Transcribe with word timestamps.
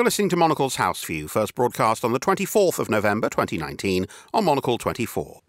You're 0.00 0.06
listening 0.06 0.30
to 0.30 0.36
Monocle's 0.36 0.76
House 0.76 1.04
View, 1.04 1.28
first 1.28 1.54
broadcast 1.54 2.06
on 2.06 2.14
the 2.14 2.18
24th 2.18 2.78
of 2.78 2.88
November 2.88 3.28
2019 3.28 4.06
on 4.32 4.44
Monocle 4.46 4.78
24. 4.78 5.42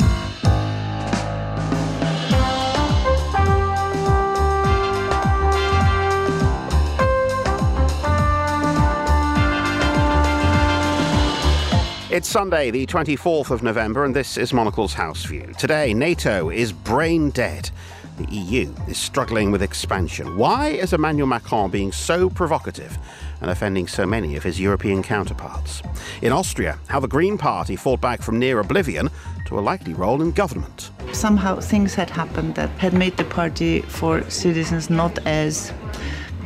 It's 12.12 12.28
Sunday, 12.28 12.72
the 12.72 12.86
24th 12.88 13.52
of 13.52 13.64
November, 13.64 14.04
and 14.04 14.14
this 14.14 14.38
is 14.38 14.52
Monocle's 14.52 14.94
House 14.94 15.24
View. 15.24 15.54
Today, 15.58 15.94
NATO 15.94 16.50
is 16.50 16.74
brain 16.74 17.30
dead. 17.30 17.72
The 18.18 18.26
EU 18.36 18.76
is 18.90 18.98
struggling 18.98 19.52
with 19.52 19.64
expansion. 19.64 20.36
Why 20.36 20.68
is 20.68 20.92
Emmanuel 20.92 21.28
Macron 21.28 21.72
being 21.72 21.94
so 21.94 22.30
provocative 22.30 22.98
and 23.42 23.52
offending 23.52 23.88
so 23.88 24.05
many 24.05 24.36
of 24.36 24.44
his 24.44 24.60
European 24.60 25.04
counterparts? 25.04 25.82
In 26.21 26.32
Austria, 26.32 26.80
how 26.88 27.00
the 27.00 27.08
Green 27.08 27.38
Party 27.38 27.76
fought 27.76 28.02
back 28.02 28.22
from 28.22 28.40
near 28.40 28.59
oblivion 28.59 29.09
to 29.45 29.59
a 29.59 29.62
likely 29.62 29.94
role 29.94 30.22
in 30.22 30.31
government. 30.31 30.91
Somehow 31.12 31.59
things 31.59 31.94
had 31.94 32.09
happened 32.09 32.55
that 32.55 32.70
had 32.80 32.94
made 32.94 33.17
the 33.17 33.26
party 33.26 33.81
for 33.81 34.30
citizens 34.30 34.90
not 34.90 35.20
as 35.26 35.73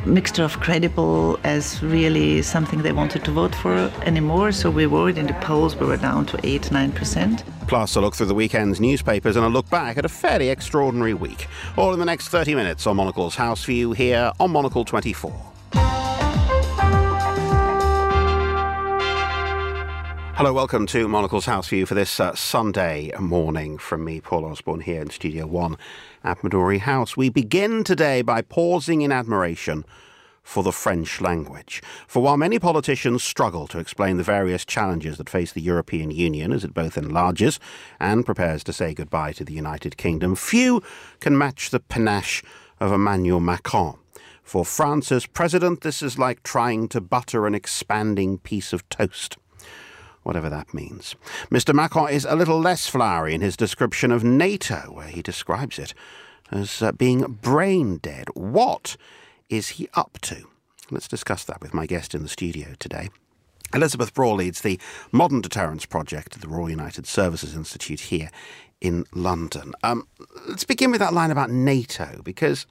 mixture 0.06 0.44
of 0.44 0.58
credible 0.60 1.38
as 1.44 1.82
really 1.82 2.40
something 2.42 2.82
they 2.82 2.92
wanted 2.92 3.24
to 3.24 3.30
vote 3.30 3.54
for 3.54 3.74
anymore. 4.02 4.52
So 4.52 4.70
we 4.70 4.86
were 4.86 5.10
in 5.10 5.26
the 5.26 5.34
polls, 5.34 5.76
we 5.76 5.86
were 5.86 5.96
down 5.96 6.26
to 6.26 6.40
8 6.42 6.62
9%. 6.62 7.42
Plus, 7.66 7.96
a 7.96 8.00
look 8.00 8.14
through 8.14 8.26
the 8.26 8.34
weekend's 8.34 8.80
newspapers 8.80 9.36
and 9.36 9.44
a 9.44 9.48
look 9.48 9.68
back 9.70 9.98
at 9.98 10.04
a 10.04 10.08
fairly 10.08 10.50
extraordinary 10.50 11.14
week. 11.14 11.48
All 11.76 11.92
in 11.92 11.98
the 11.98 12.04
next 12.04 12.28
30 12.28 12.54
minutes 12.54 12.86
on 12.86 12.96
Monocle's 12.96 13.34
House 13.34 13.64
View 13.64 13.92
here 13.92 14.32
on 14.38 14.52
Monocle 14.52 14.84
24. 14.84 15.55
Hello, 20.36 20.52
welcome 20.52 20.84
to 20.88 21.08
Monocle's 21.08 21.46
House 21.46 21.70
View 21.70 21.86
for 21.86 21.94
this 21.94 22.20
uh, 22.20 22.34
Sunday 22.34 23.10
morning 23.18 23.78
from 23.78 24.04
me, 24.04 24.20
Paul 24.20 24.44
Osborne, 24.44 24.80
here 24.80 25.00
in 25.00 25.08
Studio 25.08 25.46
1 25.46 25.78
at 26.24 26.40
Midori 26.40 26.78
House. 26.78 27.16
We 27.16 27.30
begin 27.30 27.82
today 27.82 28.20
by 28.20 28.42
pausing 28.42 29.00
in 29.00 29.12
admiration 29.12 29.86
for 30.42 30.62
the 30.62 30.72
French 30.72 31.22
language. 31.22 31.82
For 32.06 32.22
while 32.22 32.36
many 32.36 32.58
politicians 32.58 33.24
struggle 33.24 33.66
to 33.68 33.78
explain 33.78 34.18
the 34.18 34.22
various 34.22 34.66
challenges 34.66 35.16
that 35.16 35.30
face 35.30 35.54
the 35.54 35.62
European 35.62 36.10
Union 36.10 36.52
as 36.52 36.64
it 36.64 36.74
both 36.74 36.98
enlarges 36.98 37.58
and 37.98 38.26
prepares 38.26 38.62
to 38.64 38.74
say 38.74 38.92
goodbye 38.92 39.32
to 39.32 39.44
the 39.44 39.54
United 39.54 39.96
Kingdom, 39.96 40.34
few 40.34 40.82
can 41.18 41.38
match 41.38 41.70
the 41.70 41.80
panache 41.80 42.42
of 42.78 42.92
Emmanuel 42.92 43.40
Macron. 43.40 43.96
For 44.42 44.66
France's 44.66 45.24
president, 45.24 45.80
this 45.80 46.02
is 46.02 46.18
like 46.18 46.42
trying 46.42 46.88
to 46.88 47.00
butter 47.00 47.46
an 47.46 47.54
expanding 47.54 48.36
piece 48.36 48.74
of 48.74 48.86
toast 48.90 49.38
whatever 50.26 50.50
that 50.50 50.74
means. 50.74 51.14
Mr. 51.50 51.72
Macron 51.72 52.10
is 52.10 52.24
a 52.24 52.34
little 52.34 52.58
less 52.58 52.88
flowery 52.88 53.32
in 53.32 53.40
his 53.40 53.56
description 53.56 54.10
of 54.10 54.24
NATO, 54.24 54.90
where 54.92 55.06
he 55.06 55.22
describes 55.22 55.78
it 55.78 55.94
as 56.50 56.82
uh, 56.82 56.90
being 56.90 57.38
brain 57.40 57.98
dead. 57.98 58.26
What 58.34 58.96
is 59.48 59.68
he 59.70 59.88
up 59.94 60.18
to? 60.22 60.48
Let's 60.90 61.06
discuss 61.06 61.44
that 61.44 61.60
with 61.60 61.72
my 61.72 61.86
guest 61.86 62.12
in 62.12 62.24
the 62.24 62.28
studio 62.28 62.74
today. 62.80 63.08
Elisabeth 63.72 64.14
Braw 64.14 64.34
leads 64.34 64.62
the 64.62 64.80
Modern 65.12 65.40
Deterrence 65.40 65.86
Project 65.86 66.34
at 66.34 66.42
the 66.42 66.48
Royal 66.48 66.70
United 66.70 67.06
Services 67.06 67.54
Institute 67.54 68.00
here 68.00 68.30
in 68.80 69.04
London. 69.14 69.74
Um, 69.84 70.08
let's 70.48 70.64
begin 70.64 70.90
with 70.90 71.00
that 71.00 71.14
line 71.14 71.30
about 71.30 71.50
NATO, 71.50 72.20
because 72.24 72.66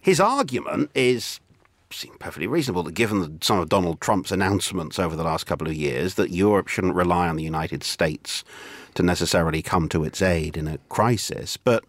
his 0.00 0.20
argument 0.20 0.90
is 0.94 1.38
seem 1.92 2.14
perfectly 2.18 2.46
reasonable 2.46 2.82
that 2.84 2.94
given 2.94 3.40
some 3.42 3.58
of 3.58 3.68
Donald 3.68 4.00
Trump's 4.00 4.32
announcements 4.32 4.98
over 4.98 5.16
the 5.16 5.24
last 5.24 5.44
couple 5.44 5.66
of 5.66 5.74
years 5.74 6.14
that 6.14 6.30
Europe 6.30 6.68
shouldn't 6.68 6.94
rely 6.94 7.28
on 7.28 7.36
the 7.36 7.42
United 7.42 7.84
States 7.84 8.44
to 8.94 9.02
necessarily 9.02 9.62
come 9.62 9.88
to 9.88 10.04
its 10.04 10.20
aid 10.22 10.56
in 10.56 10.68
a 10.68 10.78
crisis. 10.88 11.56
But 11.56 11.84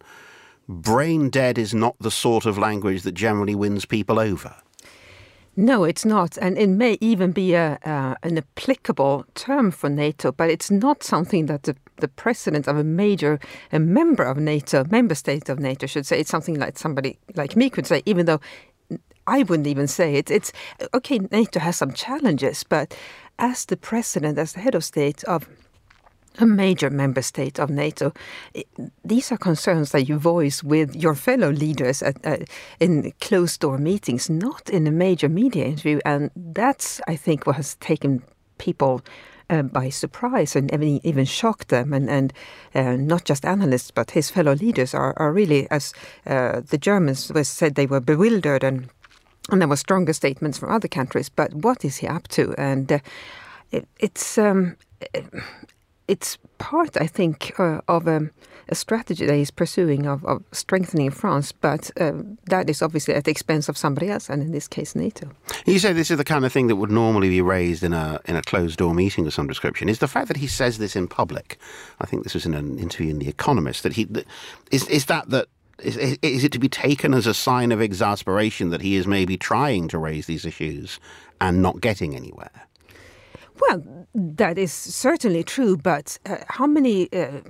brain 0.67 1.29
dead 1.29 1.57
is 1.57 1.73
not 1.73 1.95
the 1.99 2.11
sort 2.11 2.45
of 2.45 2.57
language 2.57 3.03
that 3.03 3.13
generally 3.13 3.55
wins 3.55 3.85
people 3.85 4.19
over. 4.19 4.55
No, 5.55 5.83
it's 5.83 6.03
not, 6.03 6.35
and 6.39 6.57
it 6.57 6.67
may 6.67 6.97
even 6.99 7.31
be 7.31 7.53
a, 7.53 7.77
uh, 7.85 8.15
an 8.23 8.39
applicable 8.39 9.25
term 9.35 9.69
for 9.69 9.87
NATO, 9.87 10.31
but 10.31 10.49
it's 10.49 10.71
not 10.71 11.03
something 11.03 11.45
that 11.45 11.63
the, 11.63 11.75
the 11.97 12.07
president 12.07 12.67
of 12.67 12.75
a 12.75 12.83
major 12.83 13.39
a 13.71 13.77
member 13.77 14.23
of 14.23 14.37
NATO, 14.37 14.83
member 14.85 15.13
state 15.13 15.49
of 15.49 15.59
NATO, 15.59 15.85
should 15.85 16.07
say. 16.07 16.19
It's 16.19 16.31
something 16.31 16.57
like 16.57 16.79
somebody 16.79 17.19
like 17.35 17.55
me 17.55 17.69
could 17.69 17.85
say, 17.85 18.01
even 18.07 18.25
though 18.25 18.41
I 19.27 19.43
wouldn't 19.43 19.67
even 19.67 19.87
say 19.87 20.15
it. 20.15 20.29
It's 20.31 20.51
okay. 20.93 21.19
NATO 21.31 21.59
has 21.59 21.77
some 21.77 21.93
challenges, 21.93 22.63
but 22.63 22.95
as 23.39 23.65
the 23.65 23.77
president, 23.77 24.37
as 24.37 24.53
the 24.53 24.59
head 24.59 24.75
of 24.75 24.83
state 24.83 25.23
of 25.25 25.47
a 26.39 26.45
major 26.45 26.89
member 26.89 27.21
state 27.21 27.59
of 27.59 27.69
NATO. 27.69 28.11
These 29.05 29.31
are 29.31 29.37
concerns 29.37 29.91
that 29.91 30.09
you 30.09 30.17
voice 30.17 30.63
with 30.63 30.95
your 30.95 31.15
fellow 31.15 31.51
leaders 31.51 32.01
at, 32.01 32.25
uh, 32.25 32.37
in 32.79 33.13
closed 33.21 33.59
door 33.59 33.77
meetings, 33.77 34.29
not 34.29 34.69
in 34.69 34.87
a 34.87 34.91
major 34.91 35.29
media 35.29 35.65
interview. 35.65 35.99
And 36.05 36.31
that's, 36.35 37.01
I 37.07 37.15
think, 37.15 37.45
what 37.45 37.57
has 37.57 37.75
taken 37.75 38.23
people 38.57 39.01
uh, 39.49 39.61
by 39.61 39.89
surprise 39.89 40.55
and 40.55 40.73
even, 40.73 40.99
even 41.03 41.25
shocked 41.25 41.67
them. 41.67 41.93
And, 41.93 42.09
and 42.09 42.33
uh, 42.73 42.95
not 42.95 43.25
just 43.25 43.45
analysts, 43.45 43.91
but 43.91 44.11
his 44.11 44.31
fellow 44.31 44.55
leaders 44.55 44.93
are, 44.93 45.13
are 45.17 45.31
really, 45.31 45.69
as 45.69 45.93
uh, 46.25 46.61
the 46.61 46.77
Germans 46.77 47.31
said, 47.47 47.75
they 47.75 47.85
were 47.85 47.99
bewildered 47.99 48.63
and 48.63 48.89
and 49.51 49.61
there 49.61 49.67
were 49.67 49.75
stronger 49.75 50.13
statements 50.13 50.57
from 50.57 50.71
other 50.71 50.87
countries. 50.87 51.29
But 51.29 51.53
what 51.53 51.83
is 51.83 51.97
he 51.97 52.07
up 52.07 52.27
to? 52.29 52.53
And 52.57 52.91
uh, 52.91 52.99
it, 53.71 53.87
it's 53.99 54.37
um, 54.37 54.77
it's 56.07 56.37
part, 56.57 56.97
I 56.99 57.07
think, 57.07 57.53
uh, 57.59 57.81
of 57.87 58.07
a, 58.07 58.29
a, 58.69 58.75
strategy 58.75 59.25
that 59.25 59.35
he's 59.35 59.51
pursuing 59.51 60.05
of, 60.05 60.25
of 60.25 60.43
strengthening 60.51 61.11
France, 61.11 61.51
but 61.51 61.89
uh, 61.99 62.13
that 62.45 62.69
is 62.69 62.81
obviously 62.81 63.13
at 63.13 63.23
the 63.23 63.31
expense 63.31 63.69
of 63.69 63.77
somebody 63.77 64.09
else, 64.09 64.29
and 64.29 64.41
in 64.41 64.51
this 64.51 64.67
case, 64.67 64.95
NATO. 64.95 65.29
You 65.65 65.79
say 65.79 65.93
this 65.93 66.11
is 66.11 66.17
the 66.17 66.23
kind 66.23 66.45
of 66.45 66.51
thing 66.51 66.67
that 66.67 66.75
would 66.75 66.91
normally 66.91 67.29
be 67.29 67.41
raised 67.41 67.83
in 67.83 67.93
a 67.93 68.19
in 68.25 68.35
a 68.35 68.41
closed 68.41 68.77
door 68.77 68.93
meeting 68.93 69.25
of 69.25 69.33
some 69.33 69.47
description. 69.47 69.89
Is 69.89 69.99
the 69.99 70.07
fact 70.07 70.27
that 70.27 70.37
he 70.37 70.47
says 70.47 70.77
this 70.77 70.95
in 70.95 71.07
public? 71.07 71.57
I 71.99 72.05
think 72.05 72.23
this 72.23 72.33
was 72.33 72.45
in 72.45 72.53
an 72.53 72.77
interview 72.79 73.09
in 73.09 73.19
The 73.19 73.29
Economist. 73.29 73.83
That 73.83 73.93
he 73.93 74.03
that, 74.05 74.25
is 74.71 74.87
is 74.89 75.05
that 75.05 75.29
that 75.29 75.47
is, 75.79 75.97
is, 75.97 76.43
it 76.43 76.51
to 76.51 76.59
be 76.59 76.69
taken 76.69 77.13
as 77.13 77.27
a 77.27 77.33
sign 77.33 77.71
of 77.71 77.81
exasperation 77.81 78.69
that 78.69 78.81
he 78.81 78.95
is 78.95 79.07
maybe 79.07 79.37
trying 79.37 79.87
to 79.89 79.97
raise 79.97 80.27
these 80.27 80.45
issues 80.45 80.99
and 81.41 81.61
not 81.61 81.81
getting 81.81 82.15
anywhere? 82.15 82.67
Well, 83.59 84.07
that 84.15 84.57
is 84.57 84.73
certainly 84.73 85.43
true, 85.43 85.77
but 85.77 86.17
uh, 86.25 86.37
how 86.47 86.65
many, 86.65 87.11
uh, 87.13 87.41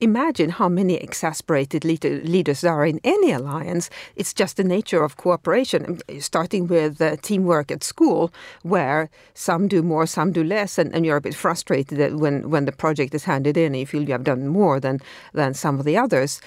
imagine 0.00 0.50
how 0.50 0.68
many 0.68 0.94
exasperated 0.94 1.84
leader, 1.84 2.20
leaders 2.22 2.64
are 2.64 2.84
in 2.84 3.00
any 3.04 3.30
alliance. 3.30 3.88
It's 4.16 4.34
just 4.34 4.56
the 4.56 4.64
nature 4.64 5.02
of 5.02 5.16
cooperation, 5.16 6.00
starting 6.18 6.66
with 6.66 7.00
uh, 7.00 7.16
teamwork 7.22 7.70
at 7.70 7.84
school, 7.84 8.32
where 8.62 9.10
some 9.34 9.68
do 9.68 9.82
more, 9.82 10.06
some 10.06 10.32
do 10.32 10.42
less, 10.42 10.76
and, 10.76 10.92
and, 10.94 11.06
you're 11.06 11.16
a 11.16 11.20
bit 11.20 11.34
frustrated 11.34 12.16
when, 12.16 12.50
when 12.50 12.64
the 12.64 12.72
project 12.72 13.14
is 13.14 13.24
handed 13.24 13.56
in 13.56 13.66
and 13.66 13.76
you 13.76 13.86
feel 13.86 14.02
you 14.02 14.12
have 14.12 14.24
done 14.24 14.48
more 14.48 14.80
than, 14.80 15.00
than 15.34 15.54
some 15.54 15.78
of 15.78 15.84
the 15.84 15.96
others. 15.96 16.40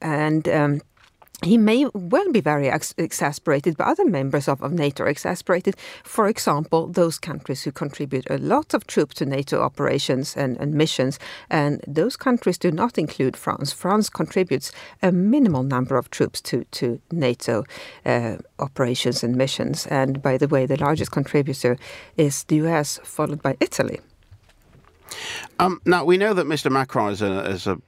And 0.00 0.48
um, 0.48 0.80
he 1.42 1.58
may 1.58 1.84
well 1.92 2.32
be 2.32 2.40
very 2.40 2.70
ex- 2.70 2.94
exasperated, 2.96 3.76
but 3.76 3.86
other 3.86 4.06
members 4.06 4.48
of, 4.48 4.62
of 4.62 4.72
NATO 4.72 5.04
are 5.04 5.08
exasperated. 5.08 5.76
For 6.02 6.28
example, 6.28 6.86
those 6.86 7.18
countries 7.18 7.62
who 7.62 7.72
contribute 7.72 8.26
a 8.30 8.38
lot 8.38 8.72
of 8.72 8.86
troops 8.86 9.16
to 9.16 9.26
NATO 9.26 9.60
operations 9.60 10.34
and, 10.34 10.56
and 10.56 10.72
missions, 10.72 11.18
and 11.50 11.84
those 11.86 12.16
countries 12.16 12.56
do 12.56 12.70
not 12.70 12.96
include 12.96 13.36
France. 13.36 13.72
France 13.72 14.08
contributes 14.08 14.72
a 15.02 15.12
minimal 15.12 15.62
number 15.62 15.98
of 15.98 16.10
troops 16.10 16.40
to, 16.42 16.64
to 16.70 17.00
NATO 17.12 17.64
uh, 18.06 18.36
operations 18.58 19.22
and 19.22 19.36
missions. 19.36 19.86
And 19.88 20.22
by 20.22 20.38
the 20.38 20.48
way, 20.48 20.64
the 20.64 20.78
largest 20.78 21.10
contributor 21.10 21.76
is 22.16 22.44
the 22.44 22.56
US, 22.56 22.98
followed 23.04 23.42
by 23.42 23.56
Italy. 23.60 24.00
Um, 25.58 25.80
now 25.84 26.04
we 26.04 26.16
know 26.16 26.34
that 26.34 26.46
Mr. 26.46 26.70
Macron 26.70 27.12
is 27.12 27.22
an 27.22 27.32
is 27.32 27.66
a 27.66 27.78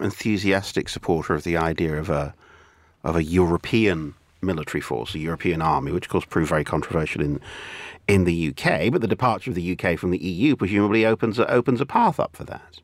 enthusiastic 0.00 0.88
supporter 0.88 1.34
of 1.34 1.44
the 1.44 1.56
idea 1.56 1.98
of 1.98 2.10
a 2.10 2.34
of 3.04 3.16
a 3.16 3.24
European 3.24 4.14
military 4.40 4.80
force, 4.80 5.14
a 5.14 5.18
European 5.18 5.60
army, 5.62 5.92
which 5.92 6.06
of 6.06 6.10
course 6.10 6.24
proved 6.24 6.48
very 6.48 6.64
controversial 6.64 7.22
in 7.22 7.40
in 8.06 8.24
the 8.24 8.48
UK. 8.48 8.90
But 8.90 9.00
the 9.00 9.08
departure 9.08 9.50
of 9.50 9.54
the 9.54 9.78
UK 9.78 9.98
from 9.98 10.10
the 10.10 10.18
EU 10.18 10.56
presumably 10.56 11.04
opens 11.04 11.38
a, 11.38 11.50
opens 11.50 11.80
a 11.80 11.86
path 11.86 12.18
up 12.18 12.36
for 12.36 12.44
that. 12.44 12.80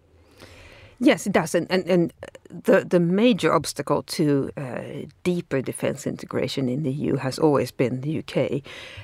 Yes, 1.00 1.26
it 1.26 1.32
does, 1.32 1.54
and 1.54 1.66
and, 1.70 1.86
and 1.86 2.12
the 2.48 2.84
the 2.84 3.00
major 3.00 3.52
obstacle 3.52 4.02
to 4.02 4.50
uh, 4.56 5.06
deeper 5.22 5.60
defence 5.60 6.06
integration 6.06 6.68
in 6.68 6.82
the 6.82 6.92
EU 6.92 7.16
has 7.16 7.38
always 7.38 7.72
been 7.72 8.00
the 8.00 8.18
UK, 8.20 8.62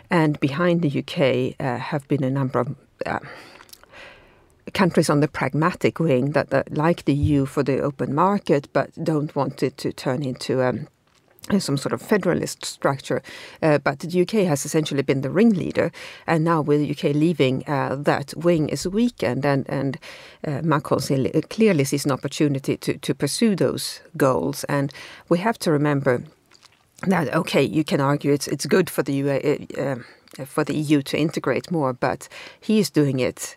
and 0.09 0.39
behind 0.41 0.83
the 0.83 1.01
UK 1.01 1.57
uh, 1.59 1.79
have 1.79 2.07
been 2.09 2.25
a 2.25 2.31
number 2.31 2.61
of. 2.61 2.77
Uh, 3.05 3.19
countries 4.71 5.11
on 5.11 5.21
the 5.21 5.29
pragmatic 5.29 6.01
wing 6.01 6.33
that, 6.33 6.51
that 6.51 6.77
like 6.77 7.05
the 7.05 7.15
EU 7.15 7.47
for 7.47 7.63
the 7.63 7.81
open 7.81 8.15
market, 8.15 8.69
but 8.73 8.91
don't 9.03 9.35
want 9.35 9.63
it 9.63 9.77
to 9.79 9.93
turn 9.93 10.23
into 10.23 10.63
um, 10.63 10.89
some 11.59 11.77
sort 11.77 11.93
of 11.93 12.03
federalist 12.03 12.65
structure. 12.65 13.23
Uh, 13.63 13.79
but 13.79 14.01
the 14.01 14.23
UK 14.23 14.47
has 14.47 14.65
essentially 14.65 15.03
been 15.03 15.23
the 15.23 15.31
ringleader, 15.31 15.91
and 16.27 16.45
now 16.45 16.61
with 16.61 16.81
the 16.81 16.91
UK 16.91 17.15
leaving, 17.15 17.65
uh, 17.67 17.97
that 17.97 18.35
wing 18.37 18.69
is 18.69 18.87
weakened, 18.87 19.45
and 19.45 19.69
and 19.69 19.99
uh, 20.47 20.61
Macron 20.63 21.01
clearly 21.49 21.85
sees 21.85 22.05
an 22.05 22.13
opportunity 22.13 22.77
to 22.77 22.99
to 22.99 23.15
pursue 23.15 23.57
those 23.57 24.01
goals. 24.17 24.65
And 24.65 24.93
we 25.29 25.39
have 25.39 25.59
to 25.61 25.73
remember 25.73 26.23
that 27.07 27.35
okay, 27.35 27.63
you 27.63 27.85
can 27.85 28.01
argue 28.01 28.33
it's 28.33 28.47
it's 28.49 28.67
good 28.67 28.91
for 28.91 29.03
the 29.03 29.15
UA, 29.15 29.39
uh, 29.79 29.97
uh, 30.39 30.45
for 30.45 30.65
the 30.65 30.75
EU 30.75 31.03
to 31.03 31.19
integrate 31.19 31.71
more, 31.71 31.93
but 31.93 32.29
he 32.61 32.79
is 32.79 32.91
doing 32.91 33.21
it 33.21 33.57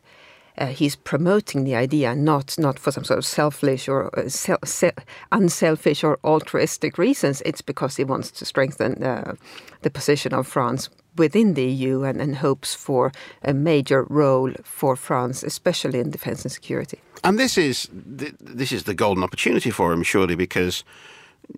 uh, 0.57 0.67
he's 0.67 0.95
promoting 0.95 1.63
the 1.63 1.75
idea 1.75 2.15
not 2.15 2.55
not 2.57 2.79
for 2.79 2.91
some 2.91 3.03
sort 3.03 3.17
of 3.17 3.25
selfish 3.25 3.87
or 3.87 4.09
uh, 4.19 4.29
se 4.29 4.55
se 4.63 4.91
unselfish 5.31 6.03
or 6.03 6.19
altruistic 6.23 6.97
reasons. 6.97 7.41
It's 7.45 7.61
because 7.61 7.95
he 7.95 8.03
wants 8.03 8.31
to 8.31 8.45
strengthen 8.45 9.03
uh, 9.03 9.35
the 9.81 9.89
position 9.89 10.33
of 10.33 10.47
France 10.47 10.89
within 11.15 11.53
the 11.53 11.65
EU 11.65 12.03
and, 12.03 12.19
and, 12.19 12.35
hopes 12.37 12.73
for 12.73 13.11
a 13.43 13.53
major 13.53 14.03
role 14.09 14.51
for 14.63 14.95
France, 14.95 15.43
especially 15.43 15.99
in 15.99 16.09
defence 16.09 16.43
and 16.43 16.51
security. 16.51 16.99
And 17.23 17.37
this 17.37 17.57
is 17.57 17.89
th 18.17 18.33
this 18.39 18.71
is 18.71 18.83
the 18.83 18.95
golden 18.95 19.23
opportunity 19.23 19.71
for 19.71 19.93
him, 19.93 20.03
surely, 20.03 20.35
because. 20.35 20.83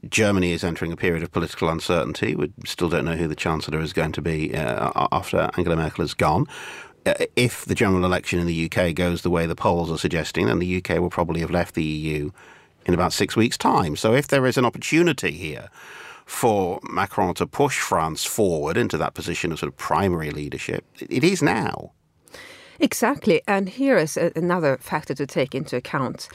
Germany 0.10 0.52
is 0.52 0.64
entering 0.64 0.92
a 0.92 0.96
period 0.96 1.22
of 1.22 1.32
political 1.32 1.70
uncertainty. 1.70 2.36
We 2.36 2.52
still 2.66 2.90
don't 2.90 3.06
know 3.06 3.16
who 3.16 3.28
the 3.28 3.36
Chancellor 3.36 3.80
is 3.80 3.94
going 3.94 4.14
to 4.14 4.22
be 4.22 4.56
uh, 4.56 5.08
after 5.12 5.52
Angela 5.58 5.76
Merkel 5.76 6.04
is 6.04 6.16
gone. 6.16 6.48
Uh, 7.06 7.14
if 7.36 7.66
the 7.66 7.76
general 7.76 8.06
election 8.06 8.40
in 8.40 8.48
the 8.48 8.72
UK 8.72 8.96
goes 8.96 9.22
the 9.22 9.30
way 9.30 9.46
the 9.46 9.56
polls 9.56 9.92
are 9.92 9.98
suggesting, 9.98 10.48
then 10.48 10.60
the 10.60 10.78
UK 10.78 11.00
will 11.00 11.10
probably 11.10 11.42
have 11.42 11.52
left 11.52 11.76
the 11.76 11.84
EU 11.84 12.32
in 12.86 12.94
about 12.94 13.14
six 13.14 13.36
weeks' 13.36 13.58
time. 13.58 13.96
So 13.96 14.14
if 14.14 14.28
there 14.28 14.46
is 14.46 14.58
an 14.58 14.66
opportunity 14.66 15.32
here 15.32 15.70
for 16.26 16.80
Macron 16.84 17.36
to 17.36 17.46
push 17.46 17.80
France 17.80 18.26
forward 18.26 18.78
into 18.78 18.98
that 18.98 19.14
position 19.14 19.52
of 19.52 19.60
sort 19.60 19.72
of 19.72 19.78
primary 19.78 20.32
leadership, 20.32 20.84
it 21.00 21.24
is 21.24 21.42
now. 21.42 21.92
Exactly. 22.80 23.42
And 23.48 23.70
here 23.70 23.98
is 23.98 24.18
another 24.18 24.78
factor 24.78 25.14
to 25.14 25.26
take 25.26 25.56
into 25.56 25.78
account. 25.78 26.28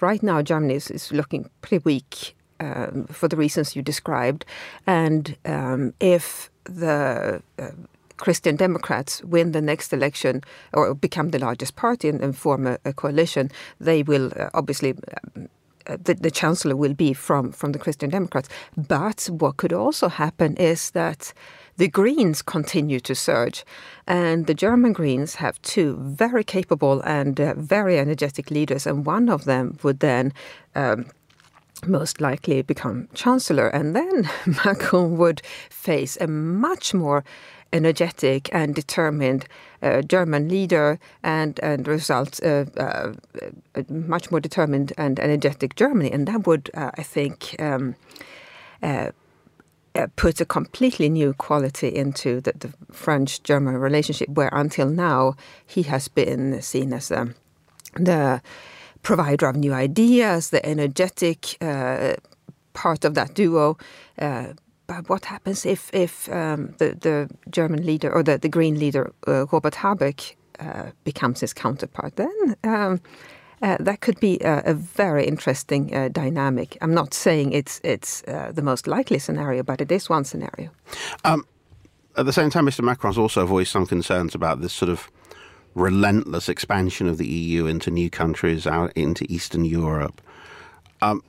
Right 0.00 0.22
now, 0.22 0.42
Germany 0.42 0.74
is, 0.74 0.90
is 0.90 1.12
looking 1.12 1.50
pretty 1.60 1.82
weak 1.84 2.36
um, 2.60 3.06
for 3.06 3.28
the 3.28 3.36
reasons 3.36 3.74
you 3.74 3.82
described. 3.82 4.44
And 4.86 5.36
um, 5.44 5.94
if 5.98 6.50
the 6.64 7.42
uh, 7.58 7.70
Christian 8.18 8.56
Democrats 8.56 9.22
win 9.24 9.52
the 9.52 9.62
next 9.62 9.92
election 9.92 10.42
or 10.72 10.94
become 10.94 11.30
the 11.30 11.38
largest 11.38 11.76
party 11.76 12.08
and, 12.08 12.20
and 12.20 12.36
form 12.36 12.66
a, 12.66 12.78
a, 12.84 12.92
coalition, 12.92 13.50
they 13.80 14.02
will 14.02 14.30
uh, 14.36 14.50
obviously. 14.54 14.94
Um, 15.36 15.48
uh, 15.86 15.96
the, 16.04 16.12
the, 16.12 16.30
chancellor 16.30 16.76
will 16.76 16.92
be 16.92 17.14
from, 17.14 17.50
from 17.50 17.72
the 17.72 17.78
Christian 17.78 18.10
Democrats. 18.10 18.50
But 18.76 19.26
what 19.32 19.56
could 19.56 19.72
also 19.72 20.08
happen 20.08 20.54
is 20.56 20.90
that 20.90 21.32
the 21.78 21.88
Greens 21.88 22.42
continue 22.42 23.00
to 23.00 23.14
surge. 23.14 23.64
And 24.06 24.46
the 24.46 24.54
German 24.54 24.92
Greens 24.92 25.36
have 25.36 25.62
two 25.62 25.96
very 25.96 26.44
capable 26.44 27.00
and 27.02 27.40
uh, 27.40 27.54
very 27.56 27.98
energetic 27.98 28.50
leaders, 28.50 28.86
and 28.86 29.06
one 29.06 29.30
of 29.30 29.44
them 29.44 29.78
would 29.82 30.00
then. 30.00 30.34
Um, 30.74 31.06
most 31.86 32.20
likely 32.20 32.60
become 32.62 33.08
chancellor, 33.14 33.68
and 33.68 33.94
then 33.94 34.28
Macron 34.64 35.16
would 35.16 35.40
face 35.70 36.18
a 36.20 36.26
much 36.26 36.92
more 36.92 37.24
energetic 37.72 38.48
and 38.52 38.74
determined 38.74 39.46
uh, 39.82 40.02
German 40.02 40.48
leader 40.48 40.98
and 41.22 41.60
and 41.62 41.86
result 41.86 42.40
uh, 42.42 42.64
uh, 42.76 43.12
a 43.74 43.84
much 43.88 44.30
more 44.30 44.40
determined 44.40 44.92
and 44.96 45.20
energetic 45.20 45.76
Germany, 45.76 46.10
and 46.12 46.26
that 46.26 46.46
would, 46.46 46.70
uh, 46.74 46.90
I 46.98 47.02
think. 47.02 47.56
Um, 47.58 47.94
uh, 48.82 49.10
uh, 49.94 50.06
put 50.14 50.40
a 50.40 50.44
completely 50.44 51.08
new 51.08 51.32
quality 51.32 51.88
into 51.88 52.40
the, 52.40 52.52
the 52.52 52.72
French-German 52.92 53.74
relationship, 53.78 54.28
where 54.28 54.50
until 54.52 54.88
now 54.88 55.34
he 55.66 55.82
has 55.82 56.06
been 56.06 56.62
seen 56.62 56.92
as 56.92 57.10
um, 57.10 57.34
the 57.94 58.40
provider 59.02 59.48
of 59.48 59.56
new 59.56 59.72
ideas, 59.72 60.50
the 60.50 60.64
energetic 60.64 61.56
part 62.74 63.04
of 63.04 63.14
that 63.14 63.34
duo. 63.34 63.76
But 64.88 65.08
what 65.08 65.26
happens 65.26 65.66
if 65.66 65.90
if 65.92 66.28
um, 66.32 66.74
the 66.78 66.96
the 67.00 67.28
German 67.50 67.86
leader 67.86 68.10
or 68.10 68.22
the 68.24 68.38
the 68.38 68.48
Green 68.48 68.78
leader 68.78 69.12
uh, 69.28 69.46
Robert 69.52 69.74
Habeck 69.74 70.36
uh, 70.58 70.90
becomes 71.04 71.40
his 71.40 71.54
counterpart? 71.54 72.16
Then. 72.16 72.56
Um, 72.64 73.00
uh, 73.60 73.76
that 73.80 74.00
could 74.00 74.20
be 74.20 74.38
a, 74.40 74.62
a 74.66 74.74
very 74.74 75.26
interesting 75.26 75.92
uh, 75.92 76.08
dynamic. 76.08 76.78
I'm 76.80 76.94
not 76.94 77.12
saying 77.12 77.52
it's 77.52 77.80
it's 77.82 78.22
uh, 78.28 78.52
the 78.54 78.62
most 78.62 78.86
likely 78.86 79.18
scenario, 79.18 79.62
but 79.64 79.80
it 79.80 79.90
is 79.90 80.08
one 80.08 80.24
scenario. 80.24 80.70
Um, 81.24 81.44
at 82.16 82.24
the 82.24 82.32
same 82.32 82.50
time, 82.50 82.66
Mr. 82.66 82.82
Macron's 82.84 83.18
also 83.18 83.46
voiced 83.46 83.72
some 83.72 83.86
concerns 83.86 84.34
about 84.34 84.60
this 84.60 84.72
sort 84.72 84.90
of 84.90 85.10
relentless 85.74 86.48
expansion 86.48 87.08
of 87.08 87.18
the 87.18 87.26
EU 87.26 87.66
into 87.66 87.90
new 87.90 88.10
countries, 88.10 88.66
out 88.66 88.92
into 88.94 89.26
Eastern 89.28 89.64
Europe. 89.64 90.20
Um, 91.02 91.22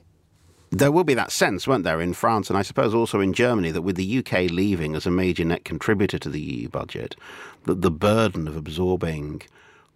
there 0.70 0.92
will 0.92 1.04
be 1.04 1.14
that 1.14 1.32
sense, 1.32 1.66
won't 1.66 1.84
there, 1.84 2.00
in 2.00 2.14
France 2.14 2.48
and 2.48 2.58
I 2.58 2.62
suppose 2.62 2.94
also 2.94 3.20
in 3.20 3.32
Germany, 3.32 3.70
that 3.72 3.82
with 3.82 3.96
the 3.96 4.18
UK 4.18 4.50
leaving 4.50 4.94
as 4.94 5.06
a 5.06 5.10
major 5.10 5.44
net 5.44 5.64
contributor 5.64 6.18
to 6.18 6.28
the 6.28 6.40
EU 6.40 6.68
budget, 6.68 7.16
that 7.64 7.82
the 7.82 7.90
burden 7.90 8.46
of 8.46 8.56
absorbing 8.56 9.42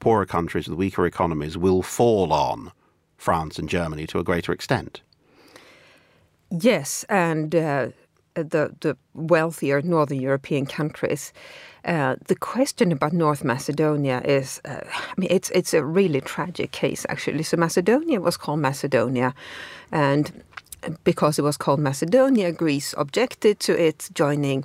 poorer 0.01 0.27
countries 0.27 0.69
with 0.69 0.79
weaker 0.79 1.07
economies 1.07 1.57
will 1.57 1.83
fall 1.83 2.33
on 2.33 2.73
France 3.17 3.59
and 3.59 3.69
Germany 3.69 4.07
to 4.09 4.19
a 4.19 4.25
greater 4.25 4.53
extent. 4.53 5.01
Yes, 6.51 7.05
and 7.09 7.55
uh, 7.55 7.89
the 8.35 8.75
the 8.81 8.97
wealthier 9.15 9.81
Northern 9.83 10.21
European 10.21 10.67
countries. 10.67 11.33
Uh, 11.85 12.17
the 12.29 12.37
question 12.37 12.93
about 12.93 13.13
North 13.13 13.45
Macedonia 13.45 14.23
is, 14.25 14.61
uh, 14.65 14.81
I 14.85 15.15
mean, 15.17 15.31
it's 15.31 15.51
it's 15.51 15.75
a 15.75 15.85
really 15.85 16.21
tragic 16.21 16.73
case 16.73 17.07
actually. 17.09 17.43
So 17.43 17.57
Macedonia 17.57 18.21
was 18.21 18.37
called 18.37 18.61
Macedonia, 18.61 19.35
and 19.93 20.33
because 21.05 21.39
it 21.39 21.43
was 21.43 21.57
called 21.57 21.81
Macedonia, 21.81 22.53
Greece 22.53 22.95
objected 22.97 23.61
to 23.61 23.81
it 23.81 24.09
joining 24.15 24.65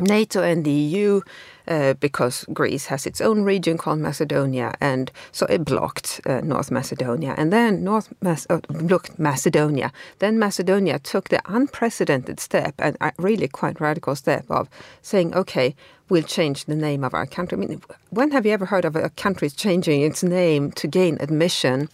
NATO 0.00 0.42
and 0.42 0.64
the 0.64 0.70
EU 0.70 1.20
uh, 1.66 1.94
because 1.94 2.44
Greece 2.52 2.86
has 2.86 3.06
its 3.06 3.20
own 3.20 3.42
region 3.42 3.76
called 3.76 3.98
Macedonia, 3.98 4.74
and 4.80 5.10
so 5.32 5.46
it 5.46 5.64
blocked 5.64 6.20
uh, 6.24 6.40
North 6.40 6.70
Macedonia. 6.70 7.34
And 7.36 7.52
then 7.52 7.84
North 7.84 8.12
Mas- 8.22 8.46
uh, 8.48 8.60
looked 8.70 9.18
Macedonia. 9.18 9.92
Then 10.18 10.38
Macedonia 10.38 10.98
took 10.98 11.28
the 11.28 11.42
unprecedented 11.46 12.40
step, 12.40 12.74
and 12.78 12.96
really 13.18 13.48
quite 13.48 13.80
radical 13.80 14.14
step, 14.16 14.44
of 14.48 14.68
saying, 15.02 15.34
"Okay, 15.34 15.74
we'll 16.08 16.22
change 16.22 16.64
the 16.64 16.76
name 16.76 17.04
of 17.04 17.12
our 17.12 17.26
country." 17.26 17.56
I 17.56 17.60
mean, 17.60 17.82
when 18.10 18.30
have 18.30 18.46
you 18.46 18.52
ever 18.52 18.66
heard 18.66 18.84
of 18.84 18.96
a 18.96 19.10
country 19.10 19.50
changing 19.50 20.02
its 20.02 20.22
name 20.22 20.72
to 20.72 20.86
gain 20.86 21.18
admission? 21.20 21.88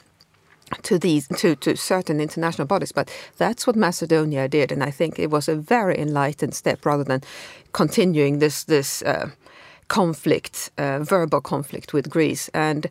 To 0.82 0.98
these 0.98 1.28
to, 1.36 1.56
to 1.56 1.76
certain 1.76 2.20
international 2.20 2.66
bodies 2.66 2.92
but 2.92 3.10
that's 3.38 3.66
what 3.66 3.76
macedonia 3.76 4.48
did 4.48 4.72
and 4.72 4.82
i 4.82 4.90
think 4.90 5.18
it 5.18 5.30
was 5.30 5.48
a 5.48 5.54
very 5.54 5.98
enlightened 5.98 6.54
step 6.54 6.84
rather 6.86 7.04
than 7.04 7.20
continuing 7.72 8.38
this 8.38 8.64
this 8.64 9.02
uh, 9.02 9.30
conflict 9.88 10.70
uh, 10.78 10.98
verbal 11.00 11.40
conflict 11.40 11.92
with 11.92 12.10
greece. 12.10 12.50
And 12.54 12.86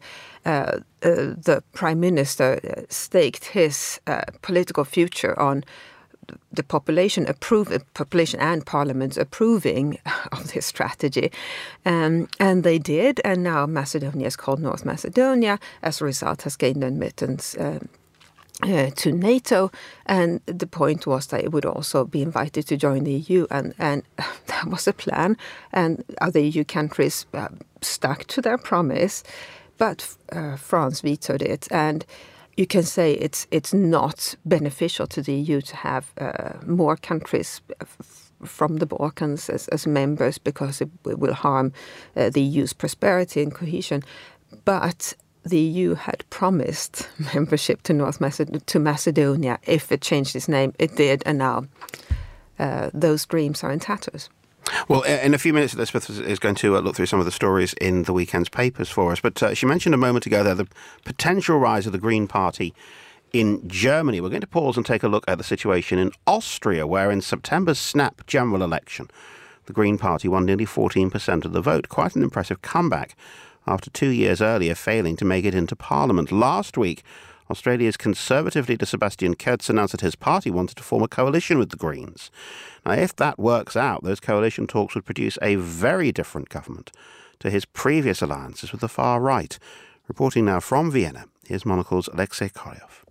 uh, 0.46 0.80
uh 1.02 1.34
the 1.46 1.64
prime 1.74 2.00
minister 2.00 2.60
uh, 2.64 2.82
staked 2.90 3.46
his 3.46 4.00
uh, 4.08 4.24
political 4.42 4.86
future 4.86 5.40
on 5.40 5.64
the 6.52 6.64
population 6.64 7.28
approve 7.28 7.72
population 7.94 8.40
and 8.40 8.66
parliaments 8.66 9.18
approving 9.18 9.98
of 10.32 10.54
this 10.54 10.66
strategy, 10.66 11.32
um, 11.86 12.28
and 12.40 12.64
they 12.64 12.80
did. 12.80 13.22
And 13.24 13.44
now 13.44 13.66
Macedonia 13.66 14.28
is 14.28 14.36
called 14.36 14.60
North 14.60 14.86
Macedonia. 14.86 15.60
As 15.82 16.02
a 16.02 16.06
result, 16.06 16.44
has 16.44 16.56
gained 16.56 16.84
admittance. 16.84 17.56
Um, 17.60 17.90
uh, 18.62 18.92
to 18.96 19.12
NATO, 19.12 19.72
and 20.06 20.40
the 20.46 20.68
point 20.68 21.08
was 21.08 21.28
that 21.28 21.44
it 21.44 21.52
would 21.52 21.66
also 21.66 22.06
be 22.06 22.22
invited 22.22 22.68
to 22.68 22.78
join 22.78 23.04
the 23.04 23.14
EU, 23.14 23.48
and, 23.50 23.74
and 23.80 24.04
that 24.48 24.68
was 24.68 24.86
the 24.86 24.94
plan. 24.94 25.38
And 25.72 26.04
other 26.22 26.40
EU 26.40 26.64
countries 26.64 27.26
uh, 27.34 27.50
stuck 27.82 28.26
to 28.26 28.42
their 28.42 28.58
promise, 28.58 29.24
but 29.78 30.16
uh, 30.32 30.56
France 30.56 31.02
vetoed 31.02 31.42
it, 31.42 31.68
and 31.72 32.06
you 32.58 32.68
can 32.68 32.84
say 32.84 33.14
it's 33.14 33.48
it's 33.52 33.74
not 33.74 34.36
beneficial 34.46 35.08
to 35.08 35.22
the 35.22 35.34
EU 35.34 35.62
to 35.62 35.76
have 35.76 36.14
uh, 36.18 36.54
more 36.66 36.96
countries 36.98 37.62
from 38.46 38.78
the 38.78 38.86
Balkans 38.86 39.50
as, 39.50 39.68
as 39.70 39.88
members 39.88 40.38
because 40.38 40.82
it 40.82 40.90
will 41.04 41.34
harm 41.34 41.72
uh, 42.16 42.30
the 42.30 42.42
EU's 42.42 42.74
prosperity 42.74 43.42
and 43.42 43.54
cohesion. 43.54 44.04
But 44.66 45.16
the 45.44 45.60
EU 45.60 45.96
had 45.96 46.24
promised 46.30 47.10
membership 47.36 47.82
to 47.84 47.94
North 47.94 48.20
Maced- 48.20 48.66
to 48.66 48.80
Macedonia 48.80 49.60
if 49.64 49.92
it 49.92 50.02
changed 50.02 50.36
its 50.36 50.48
name. 50.48 50.74
It 50.80 50.96
did, 50.96 51.24
and 51.26 51.38
now 51.38 51.66
uh, 52.60 52.90
those 52.94 53.26
dreams 53.26 53.64
are 53.64 53.72
in 53.72 53.80
tatters. 53.80 54.30
Well, 54.88 55.02
in 55.02 55.34
a 55.34 55.38
few 55.38 55.54
minutes, 55.54 55.74
Elisabeth 55.74 56.10
is 56.10 56.40
going 56.40 56.56
to 56.56 56.78
uh, 56.78 56.80
look 56.80 56.96
through 56.96 57.06
some 57.06 57.20
of 57.20 57.26
the 57.26 57.32
stories 57.32 57.74
in 57.74 58.04
the 58.04 58.14
weekend's 58.14 58.50
papers 58.50 58.90
for 58.90 59.12
us. 59.12 59.20
But 59.20 59.42
uh, 59.42 59.54
she 59.54 59.66
mentioned 59.66 59.96
a 59.96 59.98
moment 59.98 60.26
ago 60.26 60.44
there 60.44 60.56
the 60.56 60.68
potential 61.04 61.58
rise 61.58 61.86
of 61.86 61.92
the 61.92 61.98
Green 61.98 62.28
Party 62.28 62.74
in 63.34 63.68
Germany. 63.68 64.22
We're 64.22 64.30
going 64.30 64.42
to 64.42 64.48
pause 64.48 64.78
and 64.78 64.86
take 64.86 65.04
a 65.04 65.08
look 65.08 65.26
at 65.28 65.38
the 65.38 65.44
situation 65.44 66.00
in 66.00 66.12
Austria, 66.28 66.88
where 66.88 67.12
in 67.12 67.22
September's 67.22 67.80
snap 67.80 68.26
general 68.28 68.64
election, 68.64 69.10
the 69.66 69.74
Green 69.74 69.98
Party 69.98 70.28
won 70.28 70.46
nearly 70.46 70.66
14% 70.66 71.46
of 71.46 71.52
the 71.52 71.62
vote. 71.62 71.90
Quite 71.90 72.16
an 72.16 72.24
impressive 72.24 72.62
comeback 72.62 73.16
after 73.66 73.90
two 73.90 74.10
years 74.10 74.42
earlier 74.42 74.76
failing 74.76 75.16
to 75.16 75.26
make 75.26 75.46
it 75.46 75.56
into 75.56 75.76
parliament. 75.76 76.32
Last 76.32 76.78
week, 76.78 77.04
Australia's 77.54 77.98
Conservative 77.98 78.68
leader 78.68 78.88
Sebastian 78.88 79.36
Kurz 79.36 79.70
announced 79.70 79.92
that 79.92 80.02
his 80.02 80.16
party 80.16 80.50
wanted 80.50 80.76
to 80.78 80.82
form 80.82 81.04
a 81.04 81.08
coalition 81.08 81.60
with 81.60 81.70
the 81.70 81.78
Greens. 81.78 82.32
Now, 82.84 82.94
if 82.94 83.16
that 83.18 83.38
works 83.38 83.76
out, 83.76 84.04
those 84.04 84.20
coalition 84.20 84.66
talks 84.66 84.96
would 84.96 85.06
produce 85.06 85.38
a 85.40 85.54
very 85.58 86.12
different 86.12 86.50
government 86.50 86.92
to 87.38 87.52
his 87.52 87.66
previous 87.66 88.24
alliances 88.24 88.72
with 88.72 88.82
the 88.82 88.88
far 88.88 89.20
right. 89.20 89.60
Reporting 90.08 90.46
now 90.46 90.60
from 90.60 90.90
Vienna, 90.90 91.26
here's 91.46 91.64
Monocle's 91.64 92.08
Alexei 92.08 92.50
Korolev. 92.50 93.04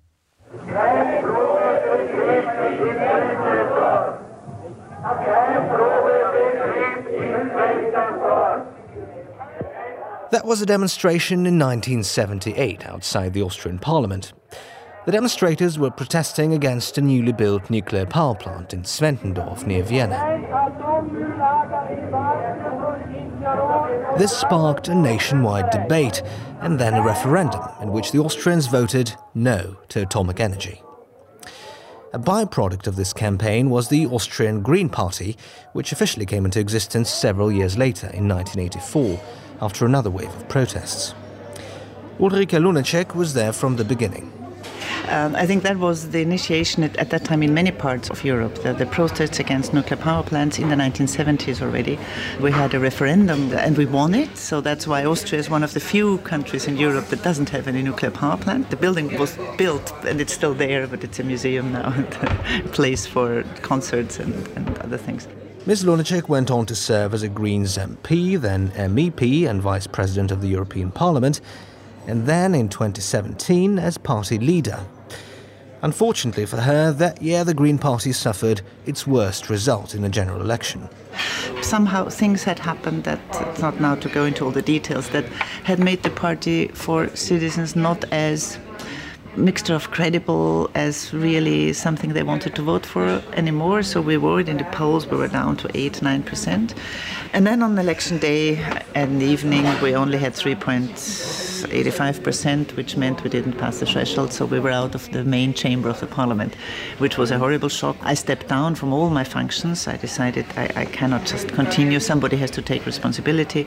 That 10.32 10.46
was 10.46 10.62
a 10.62 10.66
demonstration 10.66 11.40
in 11.40 11.58
1978 11.58 12.86
outside 12.86 13.34
the 13.34 13.42
Austrian 13.42 13.78
parliament. 13.78 14.32
The 15.04 15.12
demonstrators 15.12 15.78
were 15.78 15.90
protesting 15.90 16.54
against 16.54 16.96
a 16.96 17.02
newly 17.02 17.32
built 17.32 17.68
nuclear 17.68 18.06
power 18.06 18.34
plant 18.34 18.72
in 18.72 18.84
Zwentendorf 18.84 19.66
near 19.66 19.82
Vienna. 19.82 20.16
This 24.16 24.34
sparked 24.34 24.88
a 24.88 24.94
nationwide 24.94 25.68
debate 25.68 26.22
and 26.62 26.78
then 26.78 26.94
a 26.94 27.02
referendum 27.02 27.68
in 27.82 27.92
which 27.92 28.10
the 28.10 28.20
Austrians 28.20 28.68
voted 28.68 29.14
no 29.34 29.76
to 29.90 30.00
atomic 30.00 30.40
energy. 30.40 30.80
A 32.14 32.18
byproduct 32.18 32.86
of 32.86 32.96
this 32.96 33.12
campaign 33.12 33.68
was 33.68 33.88
the 33.88 34.06
Austrian 34.06 34.62
Green 34.62 34.88
Party, 34.88 35.36
which 35.74 35.92
officially 35.92 36.24
came 36.24 36.46
into 36.46 36.58
existence 36.58 37.10
several 37.10 37.52
years 37.52 37.76
later 37.76 38.06
in 38.06 38.26
1984 38.26 39.20
after 39.62 39.86
another 39.86 40.10
wave 40.10 40.34
of 40.34 40.48
protests. 40.48 41.14
Ulrike 42.18 42.58
Lunacek 42.60 43.14
was 43.14 43.32
there 43.32 43.52
from 43.52 43.76
the 43.76 43.84
beginning. 43.84 44.30
Um, 45.08 45.34
I 45.34 45.46
think 45.46 45.62
that 45.62 45.78
was 45.78 46.10
the 46.10 46.20
initiation 46.20 46.82
at, 46.84 46.96
at, 46.96 47.10
that 47.10 47.24
time 47.24 47.42
in 47.42 47.52
many 47.52 47.70
parts 47.70 48.08
of 48.08 48.24
Europe. 48.24 48.54
The, 48.62 48.72
the, 48.72 48.86
protests 48.86 49.40
against 49.40 49.74
nuclear 49.74 49.96
power 49.96 50.22
plants 50.22 50.58
in 50.58 50.68
the 50.68 50.76
1970s 50.76 51.60
already. 51.60 51.98
We 52.40 52.50
had 52.50 52.72
a 52.74 52.80
referendum 52.80 53.52
and 53.52 53.76
we 53.76 53.86
won 53.86 54.14
it. 54.14 54.36
So 54.36 54.60
that's 54.60 54.86
why 54.86 55.04
Austria 55.04 55.40
is 55.40 55.50
one 55.50 55.62
of 55.62 55.74
the 55.74 55.80
few 55.80 56.18
countries 56.18 56.66
in 56.66 56.76
Europe 56.76 57.06
that 57.06 57.22
doesn't 57.22 57.50
have 57.50 57.68
any 57.68 57.82
nuclear 57.82 58.10
power 58.10 58.36
plant. 58.36 58.70
The 58.70 58.76
building 58.76 59.18
was 59.18 59.36
built 59.58 59.92
and 60.04 60.20
it's 60.20 60.32
still 60.32 60.54
there, 60.54 60.86
but 60.86 61.04
it's 61.04 61.18
a 61.18 61.24
museum 61.24 61.72
now, 61.72 61.88
a 62.64 62.68
place 62.68 63.04
for 63.06 63.42
concerts 63.62 64.18
and, 64.18 64.34
and 64.56 64.78
other 64.78 64.98
things. 64.98 65.26
Ms. 65.64 65.84
Lunacek 65.84 66.28
went 66.28 66.50
on 66.50 66.66
to 66.66 66.74
serve 66.74 67.14
as 67.14 67.22
a 67.22 67.28
Greens 67.28 67.78
MP, 67.78 68.40
then 68.40 68.72
MEP 68.72 69.48
and 69.48 69.62
Vice 69.62 69.86
President 69.86 70.32
of 70.32 70.40
the 70.40 70.48
European 70.48 70.90
Parliament, 70.90 71.40
and 72.08 72.26
then 72.26 72.52
in 72.52 72.68
2017 72.68 73.78
as 73.78 73.96
party 73.96 74.38
leader. 74.38 74.84
Unfortunately 75.80 76.46
for 76.46 76.56
her, 76.56 76.90
that 76.90 77.22
year 77.22 77.44
the 77.44 77.54
Green 77.54 77.78
Party 77.78 78.10
suffered 78.10 78.62
its 78.86 79.06
worst 79.06 79.48
result 79.48 79.94
in 79.94 80.02
a 80.02 80.08
general 80.08 80.40
election. 80.40 80.88
Somehow 81.60 82.08
things 82.08 82.42
had 82.42 82.58
happened 82.58 83.04
that, 83.04 83.20
it's 83.30 83.60
not 83.60 83.80
now 83.80 83.94
to 83.94 84.08
go 84.08 84.24
into 84.24 84.44
all 84.44 84.50
the 84.50 84.62
details, 84.62 85.10
that 85.10 85.26
had 85.62 85.78
made 85.78 86.02
the 86.02 86.10
party 86.10 86.66
for 86.68 87.08
citizens 87.14 87.76
not 87.76 88.04
as 88.12 88.58
mixture 89.36 89.74
of 89.74 89.90
credible 89.90 90.70
as 90.74 91.12
really 91.12 91.72
something 91.72 92.12
they 92.12 92.22
wanted 92.22 92.54
to 92.54 92.62
vote 92.62 92.86
for 92.86 93.20
anymore. 93.32 93.82
So 93.82 94.00
we 94.00 94.16
were 94.16 94.38
in 94.40 94.58
the 94.58 94.64
polls, 94.64 95.06
we 95.06 95.16
were 95.16 95.28
down 95.28 95.56
to 95.58 95.70
8 95.74 95.94
9%. 95.94 96.74
And 97.32 97.46
then 97.46 97.62
on 97.62 97.78
election 97.78 98.18
day 98.18 98.58
and 98.94 99.22
evening, 99.22 99.64
we 99.80 99.94
only 99.94 100.18
had 100.18 100.32
3.85%, 100.34 102.76
which 102.76 102.96
meant 102.96 103.22
we 103.24 103.30
didn't 103.30 103.54
pass 103.54 103.80
the 103.80 103.86
threshold. 103.86 104.32
So 104.32 104.44
we 104.44 104.60
were 104.60 104.70
out 104.70 104.94
of 104.94 105.10
the 105.12 105.24
main 105.24 105.54
chamber 105.54 105.88
of 105.88 105.98
the 106.00 106.06
parliament, 106.06 106.54
which 106.98 107.16
was 107.16 107.30
a 107.30 107.38
horrible 107.38 107.70
shock. 107.70 107.96
I 108.02 108.12
stepped 108.14 108.48
down 108.48 108.74
from 108.74 108.92
all 108.92 109.08
my 109.10 109.24
functions. 109.24 109.88
I 109.88 109.96
decided 109.96 110.44
I, 110.56 110.70
I 110.76 110.84
cannot 110.84 111.24
just 111.24 111.48
continue, 111.48 111.98
somebody 112.00 112.36
has 112.36 112.50
to 112.52 112.62
take 112.62 112.84
responsibility. 112.84 113.66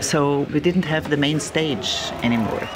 So 0.00 0.46
we 0.52 0.60
didn't 0.60 0.86
have 0.86 1.10
the 1.10 1.16
main 1.16 1.40
stage 1.40 2.12
anymore. 2.22 2.68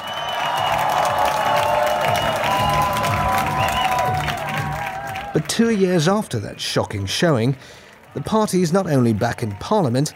But 5.37 5.47
two 5.47 5.69
years 5.69 6.07
after 6.07 6.39
that 6.39 6.59
shocking 6.59 7.05
showing, 7.05 7.55
the 8.15 8.21
party 8.21 8.63
is 8.63 8.73
not 8.73 8.89
only 8.89 9.13
back 9.13 9.43
in 9.43 9.51
parliament, 9.57 10.15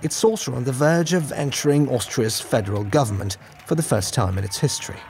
it's 0.00 0.22
also 0.22 0.54
on 0.54 0.62
the 0.62 0.70
verge 0.70 1.12
of 1.12 1.32
entering 1.32 1.88
Austria's 1.88 2.40
federal 2.40 2.84
government 2.84 3.36
for 3.66 3.74
the 3.74 3.82
first 3.82 4.14
time 4.14 4.38
in 4.38 4.44
its 4.44 4.58
history. 4.58 5.00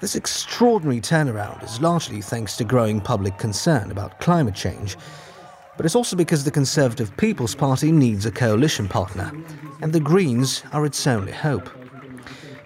This 0.00 0.16
extraordinary 0.16 1.00
turnaround 1.00 1.62
is 1.62 1.80
largely 1.80 2.20
thanks 2.20 2.56
to 2.56 2.64
growing 2.64 3.00
public 3.00 3.38
concern 3.38 3.92
about 3.92 4.18
climate 4.18 4.56
change, 4.56 4.96
but 5.76 5.86
it's 5.86 5.94
also 5.94 6.16
because 6.16 6.42
the 6.42 6.50
Conservative 6.50 7.16
People's 7.16 7.54
Party 7.54 7.92
needs 7.92 8.26
a 8.26 8.32
coalition 8.32 8.88
partner, 8.88 9.30
and 9.82 9.92
the 9.92 10.00
Greens 10.00 10.64
are 10.72 10.84
its 10.84 11.06
only 11.06 11.30
hope. 11.30 11.70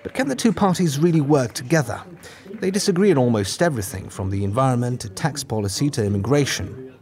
But 0.02 0.14
can 0.14 0.28
the 0.28 0.36
two 0.36 0.54
parties 0.54 0.98
really 0.98 1.20
work 1.20 1.52
together? 1.52 2.00
They 2.60 2.70
disagree 2.70 3.10
on 3.10 3.18
almost 3.18 3.60
everything 3.60 4.08
from 4.08 4.30
the 4.30 4.42
environment 4.42 5.00
to 5.02 5.10
tax 5.10 5.44
policy 5.44 5.90
to 5.90 6.04
immigration. 6.04 6.94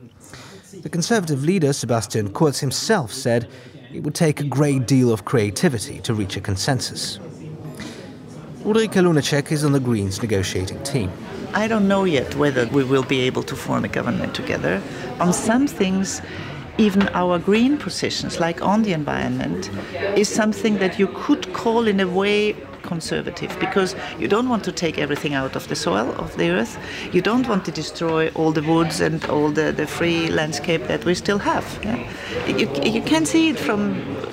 The 0.82 0.88
Conservative 0.88 1.44
leader, 1.44 1.72
Sebastian 1.72 2.32
Kurz, 2.32 2.58
himself 2.60 3.12
said 3.12 3.48
it 3.92 4.02
would 4.02 4.14
take 4.14 4.40
a 4.40 4.44
great 4.44 4.86
deal 4.86 5.12
of 5.12 5.24
creativity 5.24 6.00
to 6.00 6.12
reach 6.12 6.36
a 6.36 6.40
consensus. 6.40 7.18
Ulrike 8.64 8.94
Lunacek 8.94 9.52
is 9.52 9.64
on 9.64 9.72
the 9.72 9.80
Greens 9.80 10.20
negotiating 10.20 10.82
team. 10.82 11.12
I 11.52 11.68
don't 11.68 11.86
know 11.86 12.02
yet 12.02 12.34
whether 12.34 12.66
we 12.66 12.82
will 12.82 13.04
be 13.04 13.20
able 13.20 13.44
to 13.44 13.54
form 13.54 13.84
a 13.84 13.88
government 13.88 14.34
together. 14.34 14.82
On 15.20 15.32
some 15.32 15.68
things, 15.68 16.20
even 16.78 17.08
our 17.14 17.38
green 17.38 17.78
positions, 17.78 18.40
like 18.40 18.60
on 18.60 18.82
the 18.82 18.92
environment, 18.92 19.70
is 20.16 20.28
something 20.28 20.78
that 20.78 20.98
you 20.98 21.06
could 21.06 21.52
call 21.52 21.86
in 21.86 22.00
a 22.00 22.08
way 22.08 22.56
conservative 22.84 23.56
because 23.58 23.96
you 24.18 24.28
don't 24.28 24.48
want 24.48 24.64
to 24.64 24.72
take 24.72 24.98
everything 24.98 25.34
out 25.34 25.56
of 25.56 25.66
the 25.68 25.76
soil 25.76 26.14
of 26.18 26.36
the 26.36 26.50
earth. 26.50 26.78
You 27.12 27.22
don't 27.22 27.48
want 27.48 27.64
to 27.64 27.72
destroy 27.72 28.28
all 28.30 28.52
the 28.52 28.62
woods 28.62 29.00
and 29.00 29.24
all 29.26 29.50
the, 29.50 29.72
the 29.72 29.86
free 29.86 30.28
landscape 30.28 30.82
that 30.86 31.04
we 31.04 31.14
still 31.14 31.38
have. 31.38 31.66
Yeah? 31.82 31.98
You, 32.46 32.66
you 32.82 33.02
can 33.02 33.26
see 33.26 33.48
it 33.48 33.58
from 33.58 33.80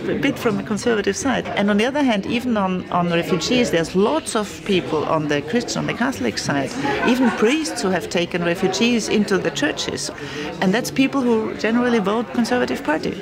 a 0.10 0.20
bit 0.20 0.38
from 0.38 0.60
a 0.60 0.64
conservative 0.64 1.16
side. 1.16 1.48
And 1.48 1.70
on 1.70 1.78
the 1.78 1.86
other 1.86 2.04
hand, 2.04 2.26
even 2.26 2.58
on, 2.58 2.90
on 2.92 3.10
refugees, 3.10 3.72
there's 3.72 3.96
lots 3.96 4.36
of 4.36 4.62
people 4.66 5.04
on 5.06 5.28
the 5.28 5.42
Christian, 5.42 5.80
on 5.80 5.88
the 5.88 5.94
Catholic 5.94 6.38
side, 6.38 6.72
even 7.08 7.30
priests 7.32 7.82
who 7.82 7.90
have 7.90 8.10
taken 8.10 8.44
refugees 8.44 9.10
into 9.10 9.38
the 9.38 9.52
churches. 9.52 10.12
And 10.62 10.74
that's 10.74 10.92
people 10.92 11.22
who 11.22 11.56
generally 11.56 12.00
vote 12.00 12.32
Conservative 12.34 12.84
Party. 12.84 13.14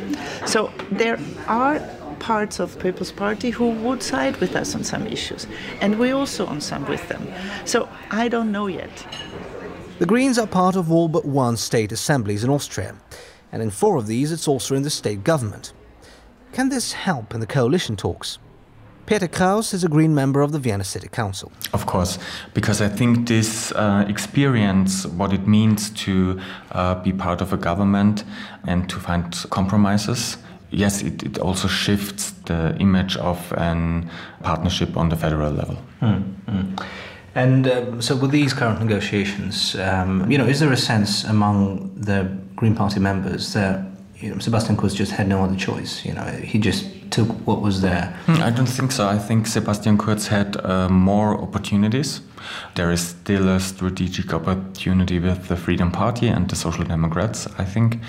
So 0.46 0.72
there 0.92 1.20
are 1.48 1.80
parts 2.20 2.60
of 2.60 2.80
People's 2.80 3.12
Party 3.12 3.50
who 3.50 3.72
would 3.72 4.04
side 4.04 4.38
with 4.38 4.56
us 4.56 4.76
on 4.76 4.84
some 4.84 5.08
issues, 5.08 5.48
and 5.82 5.98
we 5.98 6.12
also 6.12 6.46
on 6.46 6.62
some 6.62 6.86
with 6.88 7.08
them. 7.08 7.28
So 7.66 7.90
I 8.12 8.28
don't 8.28 8.52
know 8.52 8.68
yet. 8.68 9.06
The 10.00 10.06
Greens 10.06 10.38
are 10.38 10.48
part 10.48 10.76
of 10.76 10.92
all 10.92 11.08
but 11.08 11.26
one 11.26 11.58
state 11.58 11.92
assemblies 11.92 12.44
in 12.44 12.50
Austria, 12.50 12.96
and 13.52 13.62
in 13.62 13.70
four 13.70 13.98
of 13.98 14.08
these 14.08 14.32
it's 14.32 14.48
also 14.48 14.76
in 14.76 14.84
the 14.84 14.90
state 14.90 15.24
government. 15.24 15.74
Can 16.52 16.70
this 16.70 16.94
help 16.94 17.34
in 17.34 17.40
the 17.40 17.48
coalition 17.48 17.96
talks? 17.96 18.40
Peter 19.10 19.28
Kraus 19.28 19.74
is 19.74 19.84
a 19.84 19.88
Green 19.88 20.14
member 20.14 20.42
of 20.42 20.52
the 20.52 20.60
Vienna 20.60 20.84
City 20.84 21.08
Council. 21.08 21.52
Of 21.74 21.88
course, 21.88 22.20
because 22.54 22.80
I 22.80 22.88
think 22.88 23.28
this 23.28 23.72
uh, 23.72 24.06
experience, 24.08 25.08
what 25.08 25.34
it 25.34 25.48
means 25.48 25.90
to 26.06 26.40
uh, 26.72 26.94
be 27.02 27.12
part 27.12 27.42
of 27.42 27.52
a 27.52 27.58
government 27.58 28.24
and 28.68 28.88
to 28.88 29.00
find 29.00 29.34
compromises, 29.50 30.38
yes, 30.72 31.02
it, 31.02 31.24
it 31.24 31.38
also 31.38 31.68
shifts 31.68 32.32
the 32.46 32.76
image 32.80 33.18
of 33.18 33.52
a 33.54 34.04
partnership 34.44 34.98
on 34.98 35.10
the 35.10 35.16
federal 35.16 35.52
level. 35.52 35.78
Mm, 36.02 36.24
mm. 36.48 36.86
And 37.36 37.68
um, 37.68 38.02
so, 38.02 38.16
with 38.16 38.32
these 38.32 38.54
current 38.54 38.80
negotiations, 38.80 39.76
um, 39.76 40.30
you 40.32 40.38
know, 40.38 40.46
is 40.46 40.60
there 40.60 40.72
a 40.72 40.78
sense 40.78 41.24
among 41.24 41.94
the 41.96 42.30
Green 42.56 42.76
Party 42.76 43.00
members 43.00 43.54
that 43.54 43.86
you 44.20 44.32
know, 44.32 44.40
Sebastian 44.40 44.76
Kurz 44.76 44.94
just 44.94 45.12
had 45.12 45.28
no 45.28 45.44
other 45.44 45.56
choice? 45.56 46.04
You 46.06 46.14
know, 46.14 46.26
he 46.26 46.60
just 46.60 46.86
took 47.12 47.28
what 47.48 47.62
was 47.62 47.82
there. 47.82 48.18
Hmm, 48.26 48.42
I 48.42 48.50
don't 48.50 48.68
think 48.68 48.92
so. 48.92 49.08
I 49.08 49.18
think 49.18 49.48
Sebastian 49.48 49.98
Kurz 49.98 50.28
had 50.28 50.58
uh, 50.66 50.90
more 50.90 51.40
opportunities. 51.40 52.22
There 52.76 52.92
is 52.92 53.10
still 53.10 53.48
a 53.48 53.60
strategic 53.60 54.34
opportunity 54.34 55.20
with 55.20 55.48
the 55.48 55.56
Freedom 55.56 55.92
Party 55.92 56.28
and 56.28 56.50
the 56.50 56.56
Social 56.56 56.84
Democrats, 56.84 57.48
I 57.58 57.66
think. 57.66 58.00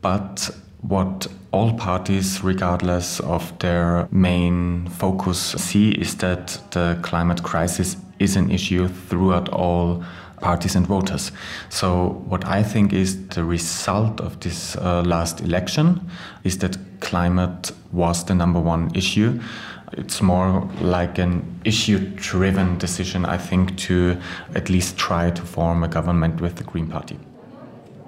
But 0.00 0.50
what 0.82 1.28
all 1.52 1.74
parties, 1.74 2.42
regardless 2.42 3.20
of 3.20 3.56
their 3.58 4.08
main 4.10 4.88
focus, 4.88 5.38
see 5.38 5.92
is 5.92 6.16
that 6.16 6.58
the 6.72 6.98
climate 7.02 7.42
crisis 7.42 7.96
is 8.18 8.36
an 8.36 8.50
issue 8.50 8.88
throughout 8.88 9.48
all 9.50 10.04
parties 10.40 10.74
and 10.74 10.86
voters. 10.86 11.30
So, 11.68 12.24
what 12.26 12.44
I 12.44 12.62
think 12.62 12.92
is 12.92 13.28
the 13.28 13.44
result 13.44 14.20
of 14.20 14.40
this 14.40 14.76
uh, 14.76 15.02
last 15.02 15.40
election 15.40 16.10
is 16.42 16.58
that 16.58 16.76
climate 17.00 17.70
was 17.92 18.24
the 18.24 18.34
number 18.34 18.60
one 18.60 18.90
issue. 18.94 19.40
It's 19.92 20.20
more 20.20 20.68
like 20.80 21.18
an 21.18 21.60
issue 21.64 21.98
driven 22.16 22.78
decision, 22.78 23.24
I 23.24 23.36
think, 23.36 23.76
to 23.88 24.16
at 24.54 24.68
least 24.68 24.96
try 24.96 25.30
to 25.30 25.42
form 25.42 25.84
a 25.84 25.88
government 25.88 26.40
with 26.40 26.56
the 26.56 26.64
Green 26.64 26.88
Party. 26.88 27.18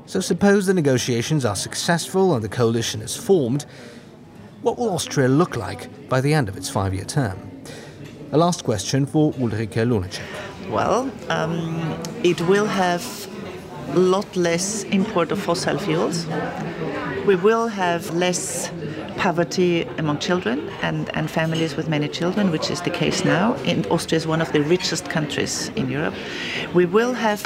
So, 0.06 0.20
suppose 0.20 0.66
the 0.66 0.74
negotiations 0.74 1.46
are 1.46 1.56
successful 1.56 2.34
and 2.34 2.44
the 2.44 2.48
coalition 2.48 3.00
is 3.00 3.16
formed. 3.16 3.64
What 4.60 4.78
will 4.78 4.90
Austria 4.90 5.28
look 5.28 5.56
like 5.56 6.08
by 6.10 6.20
the 6.20 6.34
end 6.34 6.48
of 6.48 6.56
its 6.56 6.68
five 6.68 6.92
year 6.92 7.06
term? 7.06 7.38
A 8.32 8.36
last 8.36 8.64
question 8.64 9.06
for 9.06 9.32
Ulrike 9.34 9.86
Lunacek. 9.86 10.20
Well, 10.70 11.10
um, 11.30 11.98
it 12.22 12.40
will 12.42 12.66
have 12.66 13.02
a 13.90 13.98
lot 13.98 14.36
less 14.36 14.84
import 14.84 15.32
of 15.32 15.40
fossil 15.40 15.78
fuels. 15.78 16.26
We 17.26 17.36
will 17.36 17.68
have 17.68 18.10
less 18.14 18.70
poverty 19.16 19.82
among 19.96 20.18
children 20.18 20.68
and, 20.82 21.08
and 21.16 21.30
families 21.30 21.76
with 21.76 21.88
many 21.88 22.08
children, 22.08 22.50
which 22.50 22.70
is 22.70 22.82
the 22.82 22.90
case 22.90 23.24
now. 23.24 23.54
In 23.64 23.86
Austria 23.86 24.18
is 24.18 24.26
one 24.26 24.42
of 24.42 24.52
the 24.52 24.60
richest 24.62 25.08
countries 25.08 25.70
in 25.76 25.88
Europe. 25.88 26.14
We 26.74 26.84
will 26.84 27.14
have 27.14 27.42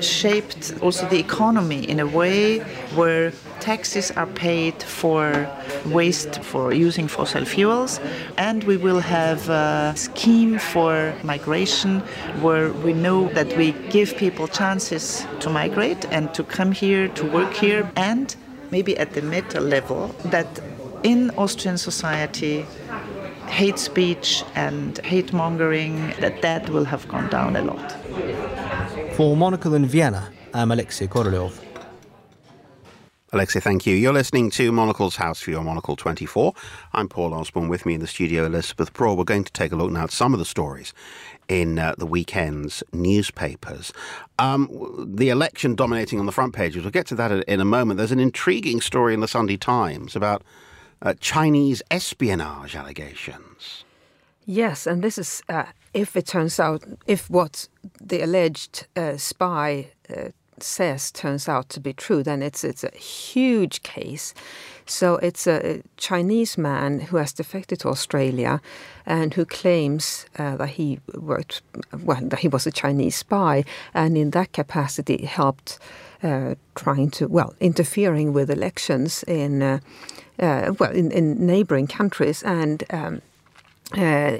shaped 0.00 0.74
also 0.82 1.06
the 1.08 1.18
economy 1.18 1.88
in 1.88 2.00
a 2.00 2.06
way 2.06 2.58
where 2.94 3.32
taxes 3.60 4.10
are 4.12 4.26
paid 4.26 4.82
for 4.82 5.48
waste 5.86 6.42
for 6.42 6.72
using 6.72 7.08
fossil 7.08 7.44
fuels 7.44 8.00
and 8.36 8.64
we 8.64 8.76
will 8.76 9.00
have 9.00 9.48
a 9.48 9.92
scheme 9.96 10.58
for 10.58 11.14
migration 11.22 12.00
where 12.40 12.72
we 12.84 12.92
know 12.92 13.28
that 13.30 13.56
we 13.56 13.72
give 13.90 14.16
people 14.16 14.46
chances 14.46 15.26
to 15.40 15.48
migrate 15.50 16.04
and 16.10 16.34
to 16.34 16.42
come 16.44 16.72
here 16.72 17.08
to 17.08 17.24
work 17.30 17.52
here 17.54 17.90
and 17.96 18.36
maybe 18.70 18.96
at 18.98 19.12
the 19.14 19.22
meta 19.22 19.60
level 19.60 20.08
that 20.26 20.60
in 21.02 21.30
Austrian 21.36 21.78
society 21.78 22.66
hate 23.48 23.78
speech 23.78 24.44
and 24.54 24.98
hate 24.98 25.32
mongering 25.32 26.12
that 26.20 26.42
that 26.42 26.68
will 26.68 26.84
have 26.84 27.06
gone 27.08 27.28
down 27.28 27.56
a 27.56 27.62
lot. 27.62 27.96
For 29.16 29.36
Monocle 29.36 29.74
in 29.74 29.86
Vienna, 29.86 30.32
I'm 30.52 30.70
Alexei 30.72 31.06
Korolev. 31.06 31.58
Alexei, 33.32 33.60
thank 33.60 33.86
you. 33.86 33.94
You're 33.94 34.12
listening 34.12 34.50
to 34.52 34.70
Monocle's 34.72 35.16
House 35.16 35.42
View 35.42 35.58
on 35.58 35.64
Monocle 35.64 35.96
24. 35.96 36.54
I'm 36.92 37.08
Paul 37.08 37.34
Osborne. 37.34 37.68
With 37.68 37.84
me 37.84 37.94
in 37.94 38.00
the 38.00 38.06
studio, 38.06 38.46
Elisabeth 38.46 38.92
Braw. 38.92 39.14
We're 39.14 39.24
going 39.24 39.44
to 39.44 39.52
take 39.52 39.72
a 39.72 39.76
look 39.76 39.90
now 39.90 40.04
at 40.04 40.10
some 40.10 40.32
of 40.32 40.38
the 40.38 40.44
stories 40.44 40.94
in 41.48 41.78
uh, 41.78 41.94
the 41.98 42.06
weekend's 42.06 42.82
newspapers. 42.92 43.92
Um, 44.38 44.68
the 45.16 45.30
election 45.30 45.74
dominating 45.74 46.20
on 46.20 46.26
the 46.26 46.32
front 46.32 46.54
pages. 46.54 46.82
We'll 46.82 46.92
get 46.92 47.06
to 47.08 47.14
that 47.16 47.32
in 47.32 47.60
a 47.60 47.64
moment. 47.64 47.98
There's 47.98 48.12
an 48.12 48.20
intriguing 48.20 48.80
story 48.80 49.14
in 49.14 49.20
the 49.20 49.28
Sunday 49.28 49.56
Times 49.56 50.14
about 50.14 50.42
uh, 51.02 51.14
Chinese 51.20 51.82
espionage 51.90 52.76
allegations. 52.76 53.85
Yes, 54.46 54.86
and 54.86 55.02
this 55.02 55.18
is 55.18 55.42
uh, 55.48 55.64
if 55.92 56.16
it 56.16 56.26
turns 56.26 56.60
out, 56.60 56.84
if 57.06 57.28
what 57.28 57.68
the 58.00 58.22
alleged 58.22 58.86
uh, 58.96 59.16
spy 59.16 59.88
uh, 60.08 60.28
says 60.60 61.10
turns 61.10 61.48
out 61.48 61.68
to 61.70 61.80
be 61.80 61.92
true, 61.92 62.22
then 62.22 62.42
it's 62.42 62.62
it's 62.62 62.84
a 62.84 62.96
huge 62.96 63.82
case. 63.82 64.34
So 64.86 65.16
it's 65.16 65.48
a 65.48 65.82
Chinese 65.96 66.56
man 66.56 67.00
who 67.00 67.16
has 67.16 67.32
defected 67.32 67.80
to 67.80 67.88
Australia, 67.88 68.60
and 69.04 69.34
who 69.34 69.44
claims 69.44 70.26
uh, 70.38 70.56
that 70.58 70.68
he 70.68 71.00
worked, 71.14 71.62
well, 72.04 72.20
that 72.22 72.38
he 72.38 72.48
was 72.48 72.68
a 72.68 72.70
Chinese 72.70 73.16
spy, 73.16 73.64
and 73.94 74.16
in 74.16 74.30
that 74.30 74.52
capacity 74.52 75.24
helped 75.24 75.80
uh, 76.22 76.54
trying 76.76 77.10
to, 77.10 77.26
well, 77.26 77.52
interfering 77.58 78.32
with 78.32 78.48
elections 78.48 79.24
in, 79.24 79.62
uh, 79.62 79.80
uh 80.38 80.72
well, 80.78 80.92
in, 80.92 81.10
in 81.10 81.46
neighboring 81.46 81.88
countries, 81.88 82.44
and. 82.44 82.84
Um, 82.90 83.22
uh, 83.92 84.38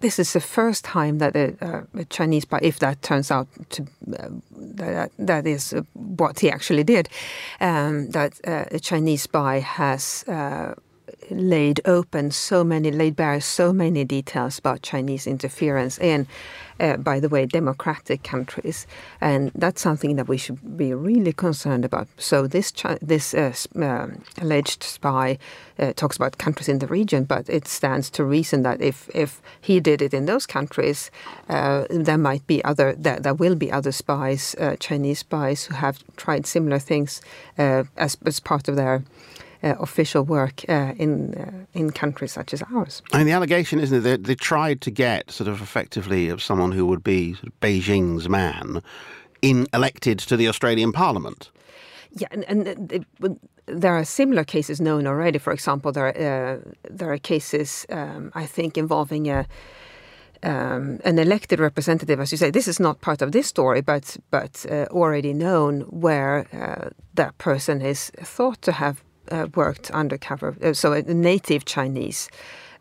this 0.00 0.18
is 0.18 0.32
the 0.32 0.40
first 0.40 0.84
time 0.84 1.18
that 1.18 1.36
a, 1.36 1.86
a, 1.94 2.04
Chinese 2.06 2.46
if 2.62 2.78
that 2.78 3.02
turns 3.02 3.30
out 3.30 3.48
to 3.70 3.82
uh, 4.18 4.28
that, 4.50 5.10
that 5.18 5.46
is 5.46 5.74
what 5.92 6.40
he 6.40 6.50
actually 6.50 6.84
did, 6.84 7.08
um, 7.60 8.10
that 8.10 8.40
uh, 8.46 8.64
a 8.70 8.80
Chinese 8.80 9.22
spy 9.22 9.58
has 9.58 10.24
uh, 10.26 10.74
laid 11.30 11.80
open 11.84 12.30
so 12.30 12.64
many, 12.64 12.90
laid 12.90 13.16
bare 13.16 13.40
so 13.40 13.72
many 13.72 14.04
details 14.04 14.58
about 14.58 14.82
Chinese 14.82 15.26
interference 15.26 15.98
in, 15.98 16.26
uh, 16.78 16.96
by 16.96 17.20
the 17.20 17.28
way, 17.28 17.46
democratic 17.46 18.22
countries, 18.22 18.86
and 19.20 19.50
that's 19.54 19.80
something 19.80 20.16
that 20.16 20.28
we 20.28 20.36
should 20.36 20.76
be 20.76 20.94
really 20.94 21.32
concerned 21.32 21.84
about. 21.84 22.08
So 22.18 22.46
this 22.46 22.72
this 23.00 23.34
uh, 23.34 23.52
um, 23.76 24.22
alleged 24.40 24.82
spy 24.82 25.38
uh, 25.78 25.92
talks 25.92 26.16
about 26.16 26.38
countries 26.38 26.68
in 26.68 26.78
the 26.78 26.86
region, 26.86 27.24
but 27.24 27.48
it 27.48 27.68
stands 27.68 28.10
to 28.10 28.24
reason 28.24 28.62
that 28.62 28.80
if 28.80 29.10
if 29.14 29.42
he 29.60 29.80
did 29.80 30.02
it 30.02 30.14
in 30.14 30.26
those 30.26 30.46
countries, 30.46 31.10
uh, 31.48 31.84
there 31.90 32.18
might 32.18 32.46
be 32.46 32.64
other 32.64 32.94
there, 32.96 33.20
there 33.20 33.34
will 33.34 33.54
be 33.54 33.70
other 33.70 33.92
spies, 33.92 34.54
uh, 34.58 34.76
Chinese 34.80 35.20
spies, 35.20 35.64
who 35.64 35.74
have 35.74 36.02
tried 36.16 36.46
similar 36.46 36.78
things 36.78 37.20
uh, 37.58 37.84
as 37.96 38.16
as 38.26 38.40
part 38.40 38.68
of 38.68 38.76
their 38.76 38.94
uh, 38.94 39.00
official 39.62 40.22
work 40.24 40.64
uh, 40.68 40.92
in 40.96 41.34
uh, 41.34 41.78
in 41.78 41.90
countries 41.90 42.32
such 42.32 42.54
as 42.54 42.62
ours. 42.74 43.02
I 43.12 43.18
mean, 43.18 43.26
the 43.26 43.32
allegation, 43.32 43.80
isn't 43.80 43.98
it, 43.98 44.00
that 44.00 44.24
they 44.24 44.34
tried 44.34 44.80
to 44.80 44.90
get 44.90 45.30
sort 45.30 45.48
of 45.48 45.60
effectively 45.60 46.38
someone 46.38 46.72
who 46.72 46.86
would 46.86 47.02
be 47.02 47.34
sort 47.34 47.46
of 47.46 47.60
Beijing's 47.60 48.28
man 48.28 48.82
in 49.42 49.66
elected 49.72 50.18
to 50.18 50.36
the 50.36 50.48
Australian 50.48 50.92
Parliament. 50.92 51.50
Yeah, 52.12 52.28
and, 52.30 52.44
and 52.48 52.92
it, 52.92 53.04
there 53.66 53.94
are 53.94 54.04
similar 54.04 54.44
cases 54.44 54.80
known 54.80 55.06
already. 55.06 55.38
For 55.38 55.52
example, 55.52 55.92
there 55.92 56.06
are, 56.06 56.54
uh, 56.54 56.58
there 56.90 57.12
are 57.12 57.18
cases 57.18 57.86
um, 57.90 58.30
I 58.34 58.46
think 58.46 58.76
involving 58.76 59.28
a. 59.28 59.46
Um, 60.42 61.00
an 61.04 61.18
elected 61.18 61.60
representative, 61.60 62.18
as 62.18 62.32
you 62.32 62.38
say, 62.38 62.50
this 62.50 62.66
is 62.66 62.80
not 62.80 63.02
part 63.02 63.20
of 63.20 63.30
this 63.30 63.46
story, 63.46 63.82
but 63.82 64.16
but 64.30 64.64
uh, 64.70 64.86
already 64.90 65.34
known 65.34 65.82
where 65.90 66.46
uh, 66.54 66.88
that 67.12 67.36
person 67.36 67.82
is 67.82 68.10
thought 68.24 68.62
to 68.62 68.72
have 68.72 69.04
uh, 69.30 69.46
worked 69.54 69.90
undercover. 69.90 70.56
Uh, 70.62 70.72
so 70.72 70.92
a 70.92 71.02
native 71.02 71.64
Chinese 71.64 72.28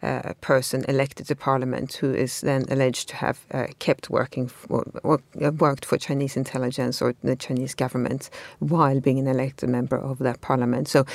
uh, 0.02 0.34
person 0.42 0.86
elected 0.88 1.28
to 1.28 1.36
parliament 1.36 1.94
who 1.94 2.14
is 2.14 2.42
then 2.42 2.66
alleged 2.70 3.10
to 3.10 3.16
have 3.16 3.46
uh, 3.52 3.68
kept 3.80 4.10
working 4.10 4.48
for, 4.48 4.86
or 5.04 5.20
uh, 5.44 5.52
worked 5.52 5.86
for 5.86 5.98
Chinese 5.98 6.38
intelligence 6.38 7.02
or 7.02 7.16
the 7.24 7.36
Chinese 7.36 7.76
government 7.76 8.30
while 8.60 9.00
being 9.00 9.20
an 9.20 9.28
elected 9.28 9.70
member 9.70 9.98
of 9.98 10.20
that 10.20 10.40
parliament. 10.42 10.88
So 10.88 11.06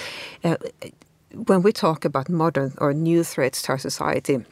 uh, 0.43 0.57
when 1.47 1.63
we 1.63 1.73
talk 1.73 2.05
about 2.05 2.29
modern 2.29 2.75
or 2.79 2.93
new 2.93 3.25
threats 3.25 3.63
to 3.63 3.73
our 3.73 3.79
society, 3.79 4.45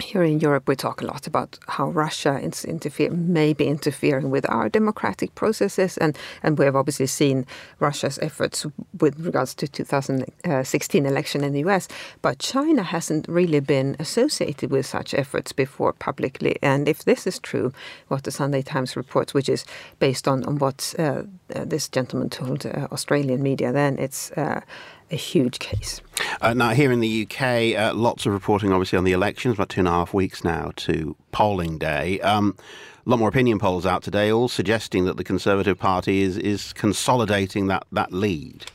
here 0.00 0.22
in 0.22 0.40
Europe, 0.40 0.68
we 0.68 0.76
talk 0.76 1.02
a 1.02 1.06
lot 1.06 1.26
about 1.26 1.58
how 1.68 1.90
Russia 1.90 2.38
is 2.42 2.64
interfere, 2.64 3.10
may 3.10 3.52
be 3.52 3.66
interfering 3.66 4.30
with 4.30 4.48
our 4.48 4.68
democratic 4.68 5.34
processes, 5.34 5.98
and, 5.98 6.16
and 6.42 6.58
we 6.58 6.64
have 6.64 6.76
obviously 6.76 7.06
seen 7.06 7.46
Russia's 7.78 8.18
efforts 8.20 8.66
with 9.00 9.20
regards 9.20 9.54
to 9.56 9.68
2016 9.68 11.06
election 11.06 11.44
in 11.44 11.52
the 11.52 11.60
US. 11.60 11.88
But 12.22 12.38
China 12.38 12.82
hasn't 12.82 13.28
really 13.28 13.60
been 13.60 13.96
associated 13.98 14.70
with 14.70 14.86
such 14.86 15.12
efforts 15.12 15.52
before 15.52 15.92
publicly. 15.92 16.56
And 16.62 16.88
if 16.88 17.04
this 17.04 17.26
is 17.26 17.38
true, 17.38 17.72
what 18.08 18.24
the 18.24 18.30
Sunday 18.30 18.62
Times 18.62 18.96
reports, 18.96 19.34
which 19.34 19.48
is 19.48 19.64
based 19.98 20.26
on, 20.26 20.42
on 20.44 20.58
what 20.58 20.94
uh, 20.98 21.22
this 21.48 21.88
gentleman 21.88 22.30
told 22.30 22.64
uh, 22.64 22.88
Australian 22.92 23.42
media, 23.42 23.72
then 23.72 23.98
it's 23.98 24.30
uh, 24.32 24.62
a 25.10 25.16
huge 25.16 25.58
case. 25.58 26.00
Uh, 26.40 26.54
now, 26.54 26.70
here 26.70 26.90
in 26.90 27.00
the 27.00 27.26
UK, 27.26 27.78
uh, 27.78 27.94
lots 27.94 28.26
of 28.26 28.32
reporting 28.32 28.72
obviously 28.72 28.96
on 28.96 29.04
the 29.04 29.12
elections, 29.12 29.54
about 29.54 29.68
two 29.68 29.80
and 29.80 29.88
a 29.88 29.90
half 29.90 30.14
weeks 30.14 30.44
now 30.44 30.72
to 30.76 31.16
polling 31.30 31.78
day. 31.78 32.20
Um, 32.20 32.56
a 33.04 33.10
lot 33.10 33.18
more 33.18 33.28
opinion 33.28 33.58
polls 33.58 33.84
out 33.84 34.02
today, 34.02 34.30
all 34.30 34.48
suggesting 34.48 35.04
that 35.06 35.16
the 35.16 35.24
Conservative 35.24 35.78
Party 35.78 36.22
is, 36.22 36.36
is 36.38 36.72
consolidating 36.72 37.66
that, 37.66 37.84
that 37.92 38.12
lead. 38.12 38.66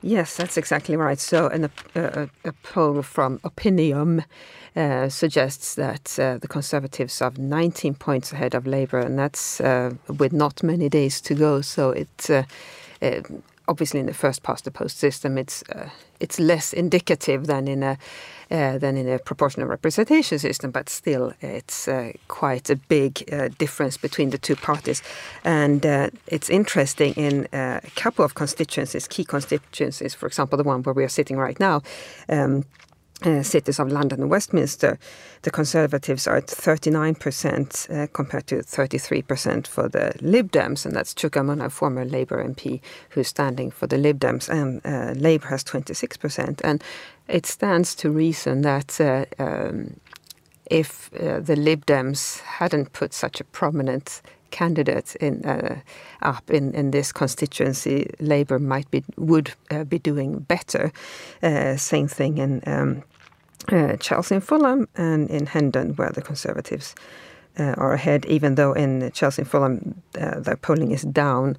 Yes, 0.00 0.36
that's 0.36 0.56
exactly 0.56 0.96
right. 0.96 1.18
So, 1.18 1.48
an, 1.48 1.70
a, 1.96 2.28
a 2.44 2.52
poll 2.62 3.02
from 3.02 3.40
Opinium 3.42 4.22
uh, 4.76 5.08
suggests 5.08 5.74
that 5.74 6.16
uh, 6.20 6.38
the 6.38 6.46
Conservatives 6.46 7.20
are 7.20 7.32
19 7.36 7.94
points 7.94 8.32
ahead 8.32 8.54
of 8.54 8.64
Labour, 8.64 9.00
and 9.00 9.18
that's 9.18 9.60
uh, 9.60 9.94
with 10.06 10.32
not 10.32 10.62
many 10.62 10.88
days 10.88 11.20
to 11.22 11.34
go. 11.34 11.60
So, 11.62 11.90
it 11.90 12.30
uh, 12.30 12.44
uh, 13.02 13.22
obviously 13.68 14.00
in 14.00 14.06
the 14.06 14.14
first 14.14 14.42
past 14.42 14.64
the 14.64 14.70
post 14.70 14.98
system, 14.98 15.38
it's 15.38 15.62
uh, 15.74 15.90
it's 16.20 16.40
less 16.40 16.72
indicative 16.72 17.46
than 17.46 17.68
in 17.68 17.82
a 17.82 17.98
uh, 18.50 18.78
than 18.78 18.96
in 18.96 19.08
a 19.08 19.18
proportional 19.18 19.68
representation 19.68 20.38
system, 20.38 20.70
but 20.70 20.88
still 20.88 21.32
it's 21.42 21.86
uh, 21.86 22.12
quite 22.28 22.70
a 22.70 22.76
big 22.76 23.22
uh, 23.32 23.48
difference 23.58 23.98
between 23.98 24.30
the 24.30 24.38
two 24.38 24.56
parties. 24.56 25.02
And 25.44 25.84
uh, 25.84 26.08
it's 26.26 26.48
interesting 26.50 27.12
in 27.14 27.46
uh, 27.52 27.80
a 27.84 27.90
couple 27.94 28.24
of 28.24 28.34
constituencies, 28.34 29.06
key 29.06 29.24
constituencies, 29.24 30.14
for 30.14 30.26
example, 30.26 30.56
the 30.56 30.64
one 30.64 30.82
where 30.82 30.94
we 30.94 31.04
are 31.04 31.10
sitting 31.10 31.36
right 31.36 31.60
now. 31.60 31.82
Um, 32.28 32.64
uh, 33.24 33.42
cities 33.42 33.78
of 33.78 33.90
London 33.90 34.22
and 34.22 34.30
Westminster, 34.30 34.98
the 35.42 35.50
Conservatives 35.50 36.26
are 36.26 36.36
at 36.36 36.46
39% 36.46 37.90
uh, 37.90 38.06
compared 38.12 38.46
to 38.46 38.56
33% 38.56 39.66
for 39.66 39.88
the 39.88 40.14
Lib 40.20 40.52
Dems, 40.52 40.86
and 40.86 40.94
that's 40.94 41.14
Chuka 41.14 41.40
Umunna, 41.40 41.70
former 41.70 42.04
Labour 42.04 42.42
MP, 42.42 42.80
who's 43.10 43.28
standing 43.28 43.70
for 43.70 43.86
the 43.86 43.98
Lib 43.98 44.20
Dems, 44.20 44.48
and 44.48 44.80
uh, 44.84 45.18
Labour 45.18 45.48
has 45.48 45.64
26%. 45.64 46.60
And 46.62 46.82
it 47.26 47.46
stands 47.46 47.94
to 47.96 48.10
reason 48.10 48.62
that 48.62 49.00
um, 49.38 49.98
if 50.70 51.10
the 51.10 51.56
Lib 51.56 51.86
Dems 51.86 52.40
hadn't 52.40 52.92
put 52.92 53.12
such 53.12 53.40
a 53.40 53.44
prominent 53.44 54.22
candidate 54.50 55.16
in, 55.16 55.44
uh, 55.44 55.80
up 56.22 56.50
in, 56.50 56.74
in 56.74 56.90
this 56.90 57.12
constituency, 57.12 58.10
Labour 58.20 58.58
might 58.58 58.90
be 58.90 59.04
would 59.16 59.52
uh, 59.70 59.84
be 59.84 59.98
doing 59.98 60.40
better. 60.40 60.92
Uh, 61.42 61.76
same 61.76 62.08
thing 62.08 62.38
in 62.38 62.62
um, 62.66 63.02
uh, 63.70 63.96
Chelsea 63.96 64.36
and 64.36 64.44
Fulham 64.44 64.88
and 64.96 65.30
in 65.30 65.46
Hendon, 65.46 65.94
where 65.96 66.10
the 66.10 66.22
Conservatives 66.22 66.94
uh, 67.58 67.74
are 67.76 67.92
ahead. 67.92 68.24
Even 68.26 68.54
though 68.54 68.72
in 68.72 69.10
Chelsea 69.12 69.42
and 69.42 69.50
Fulham 69.50 70.02
uh, 70.18 70.40
the 70.40 70.56
polling 70.56 70.92
is 70.92 71.02
down. 71.02 71.56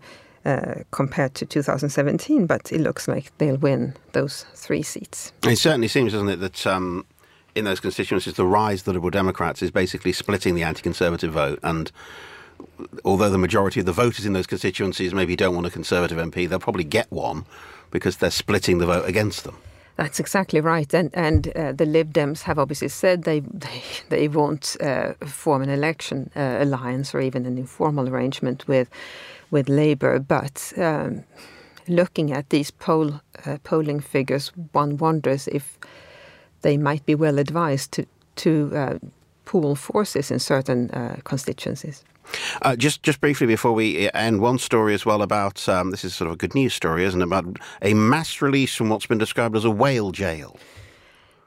compared 0.91 1.35
to 1.35 1.45
2017, 1.45 2.47
but 2.47 2.71
it 2.71 2.81
looks 2.81 3.07
like 3.07 3.25
they'll 3.37 3.57
win 3.61 3.93
those 4.13 4.45
three 4.55 4.81
seats. 4.81 5.31
It 5.43 5.57
certainly 5.57 5.87
seems, 5.87 6.13
doesn't 6.13 6.29
it, 6.29 6.39
that 6.39 6.65
um, 6.65 7.05
in 7.55 7.65
those 7.65 7.79
constituencies, 7.79 8.33
the 8.33 8.45
rise 8.45 8.81
of 8.81 8.85
the 8.85 8.93
Liberal 8.93 9.11
Democrats 9.11 9.61
is 9.61 9.69
basically 9.69 10.11
splitting 10.11 10.55
the 10.55 10.63
anti-Conservative 10.63 11.31
vote 11.31 11.59
and 11.61 11.91
although 13.03 13.29
the 13.29 13.37
majority 13.37 13.79
of 13.79 13.85
the 13.85 13.91
voters 13.91 14.25
in 14.25 14.33
those 14.33 14.47
constituencies 14.47 15.13
maybe 15.13 15.35
don't 15.35 15.55
want 15.55 15.67
a 15.67 15.69
Conservative 15.69 16.17
MP, 16.17 16.47
they'll 16.47 16.59
probably 16.59 16.83
get 16.83 17.11
one 17.11 17.45
because 17.91 18.17
they're 18.17 18.31
splitting 18.31 18.77
the 18.77 18.85
vote 18.85 19.07
against 19.07 19.43
them. 19.43 19.57
That's 19.95 20.19
exactly 20.19 20.61
right, 20.61 20.93
and 20.93 21.09
and 21.13 21.49
uh, 21.57 21.73
the 21.73 21.85
Lib 21.85 22.13
Dems 22.13 22.43
have 22.43 22.57
obviously 22.57 22.87
said 22.87 23.23
they 23.23 23.41
they, 23.41 23.83
they 24.07 24.27
won't 24.29 24.77
uh, 24.79 25.13
form 25.25 25.61
an 25.61 25.69
election 25.69 26.31
uh, 26.37 26.57
alliance 26.61 27.13
or 27.13 27.19
even 27.19 27.45
an 27.45 27.57
informal 27.57 28.07
arrangement 28.07 28.65
with 28.65 28.89
with 29.51 29.67
Labour. 29.67 30.19
But 30.19 30.71
um, 30.77 31.25
looking 31.89 32.31
at 32.31 32.49
these 32.49 32.71
poll 32.71 33.19
uh, 33.45 33.57
polling 33.65 33.99
figures, 33.99 34.53
one 34.71 34.95
wonders 34.95 35.49
if 35.49 35.77
they 36.61 36.77
might 36.77 37.05
be 37.05 37.15
well 37.15 37.37
advised 37.37 37.91
to 37.91 38.05
to 38.35 38.71
uh, 38.73 38.99
pool 39.49 39.75
forces 39.75 40.31
in 40.31 40.39
certain 40.39 40.91
uh, 40.91 41.15
constituencies. 41.23 42.03
Uh, 42.61 42.75
just 42.75 43.01
just 43.01 43.19
briefly 43.19 43.47
before 43.47 43.73
we 43.73 44.09
end, 44.13 44.41
one 44.41 44.59
story 44.59 44.93
as 44.93 45.05
well 45.05 45.21
about 45.21 45.67
um, 45.67 45.89
this 45.91 46.03
is 46.03 46.15
sort 46.15 46.27
of 46.27 46.33
a 46.33 46.37
good 46.37 46.53
news 46.53 46.73
story, 46.73 47.03
isn't 47.03 47.21
it? 47.21 47.25
About 47.25 47.57
a 47.81 47.93
mass 47.93 48.41
release 48.41 48.77
from 48.77 48.89
what's 48.89 49.07
been 49.07 49.17
described 49.17 49.55
as 49.55 49.65
a 49.65 49.71
whale 49.71 50.11
jail. 50.11 50.55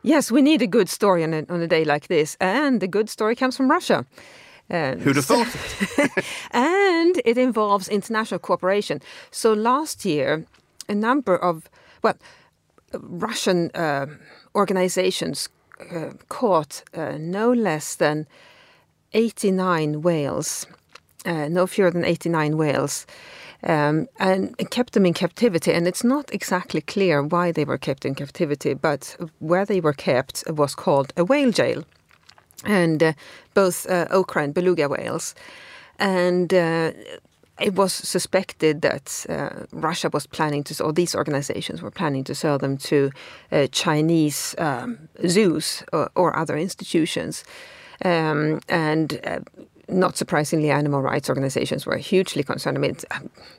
Yes, 0.02 0.32
we 0.32 0.42
need 0.42 0.62
a 0.62 0.66
good 0.66 0.88
story 0.88 1.22
on 1.22 1.32
a, 1.32 1.44
on 1.48 1.62
a 1.62 1.68
day 1.68 1.84
like 1.84 2.08
this, 2.08 2.36
and 2.40 2.80
the 2.80 2.88
good 2.88 3.08
story 3.08 3.36
comes 3.36 3.56
from 3.56 3.70
Russia. 3.70 4.04
Uh, 4.68 4.96
Who'd 4.96 5.16
have 5.16 5.24
thought 5.26 5.54
it? 5.98 6.24
and 6.50 7.22
it 7.24 7.38
involves 7.38 7.88
international 7.88 8.40
cooperation. 8.40 9.00
So 9.30 9.52
last 9.52 10.04
year, 10.04 10.44
a 10.88 10.94
number 10.94 11.36
of 11.36 11.70
well, 12.02 12.16
Russian 12.92 13.70
uh, 13.74 14.06
organizations 14.54 15.48
uh, 15.48 15.61
caught 16.28 16.82
uh, 16.94 17.16
no 17.18 17.52
less 17.52 17.94
than 17.94 18.26
89 19.12 20.02
whales, 20.02 20.66
uh, 21.26 21.48
no 21.48 21.66
fewer 21.66 21.90
than 21.90 22.04
89 22.04 22.56
whales, 22.56 23.06
um, 23.64 24.06
and 24.18 24.56
kept 24.70 24.92
them 24.92 25.06
in 25.06 25.14
captivity. 25.14 25.72
And 25.72 25.86
it's 25.86 26.04
not 26.04 26.32
exactly 26.32 26.80
clear 26.80 27.22
why 27.22 27.52
they 27.52 27.64
were 27.64 27.78
kept 27.78 28.04
in 28.04 28.14
captivity, 28.14 28.74
but 28.74 29.16
where 29.38 29.64
they 29.64 29.80
were 29.80 29.92
kept 29.92 30.44
was 30.48 30.74
called 30.74 31.12
a 31.16 31.24
whale 31.24 31.52
jail. 31.52 31.84
And 32.64 33.02
uh, 33.02 33.12
both 33.54 33.88
uh, 33.90 34.06
orca 34.10 34.38
and 34.40 34.54
beluga 34.54 34.88
whales. 34.88 35.34
And 35.98 36.52
uh, 36.54 36.92
it 37.60 37.74
was 37.74 37.92
suspected 37.92 38.82
that 38.82 39.26
uh, 39.28 39.66
Russia 39.72 40.10
was 40.12 40.26
planning 40.26 40.64
to, 40.64 40.84
or 40.84 40.92
these 40.92 41.14
organizations 41.14 41.82
were 41.82 41.90
planning 41.90 42.24
to 42.24 42.34
sell 42.34 42.58
them 42.58 42.76
to 42.78 43.10
uh, 43.50 43.66
Chinese 43.68 44.54
um, 44.58 45.08
zoos 45.28 45.84
or, 45.92 46.10
or, 46.14 46.36
other 46.36 46.56
institutions. 46.56 47.44
Um, 48.04 48.60
and 48.68 49.20
uh, 49.24 49.40
not 49.88 50.16
surprisingly, 50.16 50.70
animal 50.70 51.02
rights 51.02 51.28
organizations 51.28 51.86
were 51.86 51.96
hugely 51.96 52.42
concerned. 52.42 52.78
I 52.78 52.80
mean, 52.80 52.96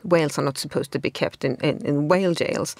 whales 0.03 0.37
are 0.37 0.43
not 0.43 0.57
supposed 0.57 0.91
to 0.93 0.99
be 0.99 1.11
kept 1.11 1.45
in, 1.45 1.55
in, 1.57 1.85
in 1.85 2.07
whale 2.07 2.33
jails. 2.33 2.75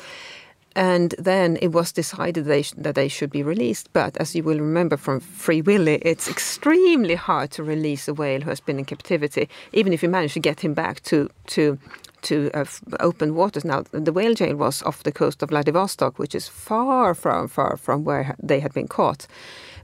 And 0.75 1.13
then 1.19 1.57
it 1.61 1.71
was 1.71 1.91
decided 1.91 2.45
they 2.45 2.63
that 2.77 2.95
they 2.95 3.07
should 3.07 3.29
be 3.29 3.43
released. 3.43 3.89
But 3.93 4.17
as 4.17 4.35
you 4.35 4.43
will 4.43 4.59
remember 4.59 4.97
from 4.97 5.19
Free 5.19 5.61
Willy, 5.61 5.95
it's 6.01 6.27
extremely 6.27 7.15
hard 7.15 7.51
to 7.51 7.63
release 7.63 8.07
a 8.07 8.13
whale 8.13 8.41
who 8.41 8.49
has 8.49 8.59
been 8.61 8.79
in 8.79 8.85
captivity, 8.85 9.49
even 9.71 9.93
if 9.93 10.01
you 10.01 10.09
manage 10.09 10.33
to 10.33 10.39
get 10.39 10.61
him 10.61 10.73
back 10.73 11.01
to 11.03 11.29
to 11.47 11.77
to 12.23 12.49
uh, 12.53 12.65
open 12.99 13.35
waters. 13.35 13.65
Now, 13.65 13.83
the 13.91 14.13
whale 14.13 14.33
jail 14.33 14.55
was 14.55 14.81
off 14.83 15.03
the 15.03 15.11
coast 15.11 15.43
of 15.43 15.49
Vladivostok, 15.49 16.17
which 16.17 16.35
is 16.35 16.47
far, 16.47 17.13
far, 17.13 17.47
far 17.47 17.77
from 17.77 18.03
where 18.03 18.35
they 18.41 18.59
had 18.59 18.73
been 18.73 18.87
caught. 18.87 19.27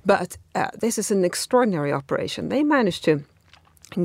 But 0.06 0.38
uh, 0.56 0.70
this 0.80 0.98
is 0.98 1.12
an 1.12 1.26
extraordinary 1.26 1.94
operation. 1.94 2.50
They 2.50 2.64
managed 2.64 3.04
to 3.04 3.24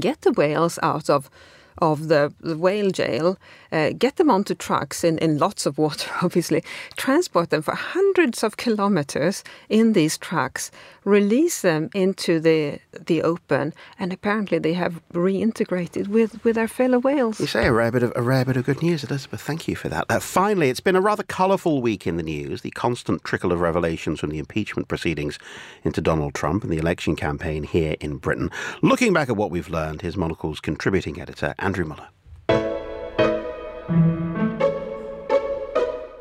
get 0.00 0.20
the 0.22 0.32
whales 0.32 0.78
out 0.82 1.08
of 1.08 1.30
of 1.78 2.06
the, 2.08 2.32
the 2.40 2.56
whale 2.56 2.90
jail, 2.90 3.36
uh, 3.74 3.90
get 3.98 4.16
them 4.16 4.30
onto 4.30 4.54
trucks 4.54 5.02
in, 5.02 5.18
in 5.18 5.36
lots 5.38 5.66
of 5.66 5.78
water, 5.78 6.08
obviously, 6.22 6.62
transport 6.96 7.50
them 7.50 7.60
for 7.60 7.74
hundreds 7.74 8.44
of 8.44 8.56
kilometers 8.56 9.42
in 9.68 9.94
these 9.94 10.16
trucks, 10.16 10.70
release 11.04 11.62
them 11.62 11.90
into 11.92 12.38
the 12.38 12.78
the 13.06 13.20
open, 13.22 13.74
and 13.98 14.12
apparently 14.12 14.58
they 14.58 14.74
have 14.74 15.02
reintegrated 15.12 16.06
with, 16.06 16.42
with 16.44 16.56
our 16.56 16.68
fellow 16.68 16.98
whales. 16.98 17.40
You 17.40 17.46
say 17.48 17.66
a 17.66 17.72
rare 17.72 17.90
bit 17.90 18.04
of 18.04 18.12
a 18.14 18.22
rare 18.22 18.44
bit 18.44 18.56
of 18.56 18.64
good 18.64 18.80
news, 18.80 19.02
Elisabeth. 19.02 19.40
Thank 19.40 19.66
you 19.66 19.74
for 19.74 19.88
that. 19.88 20.06
Uh, 20.08 20.20
finally, 20.20 20.70
it's 20.70 20.80
been 20.80 20.96
a 20.96 21.00
rather 21.00 21.24
colourful 21.24 21.82
week 21.82 22.06
in 22.06 22.16
the 22.16 22.22
news. 22.22 22.62
The 22.62 22.70
constant 22.70 23.24
trickle 23.24 23.50
of 23.50 23.60
revelations 23.60 24.20
from 24.20 24.30
the 24.30 24.38
impeachment 24.38 24.86
proceedings 24.86 25.38
into 25.82 26.00
Donald 26.00 26.34
Trump 26.34 26.62
and 26.62 26.72
the 26.72 26.78
election 26.78 27.16
campaign 27.16 27.64
here 27.64 27.96
in 28.00 28.18
Britain. 28.18 28.50
Looking 28.82 29.12
back 29.12 29.28
at 29.28 29.36
what 29.36 29.50
we've 29.50 29.68
learned, 29.68 30.02
here's 30.02 30.16
Monocle's 30.16 30.60
contributing 30.60 31.20
editor 31.20 31.54
Andrew 31.58 31.84
Muller. 31.84 32.08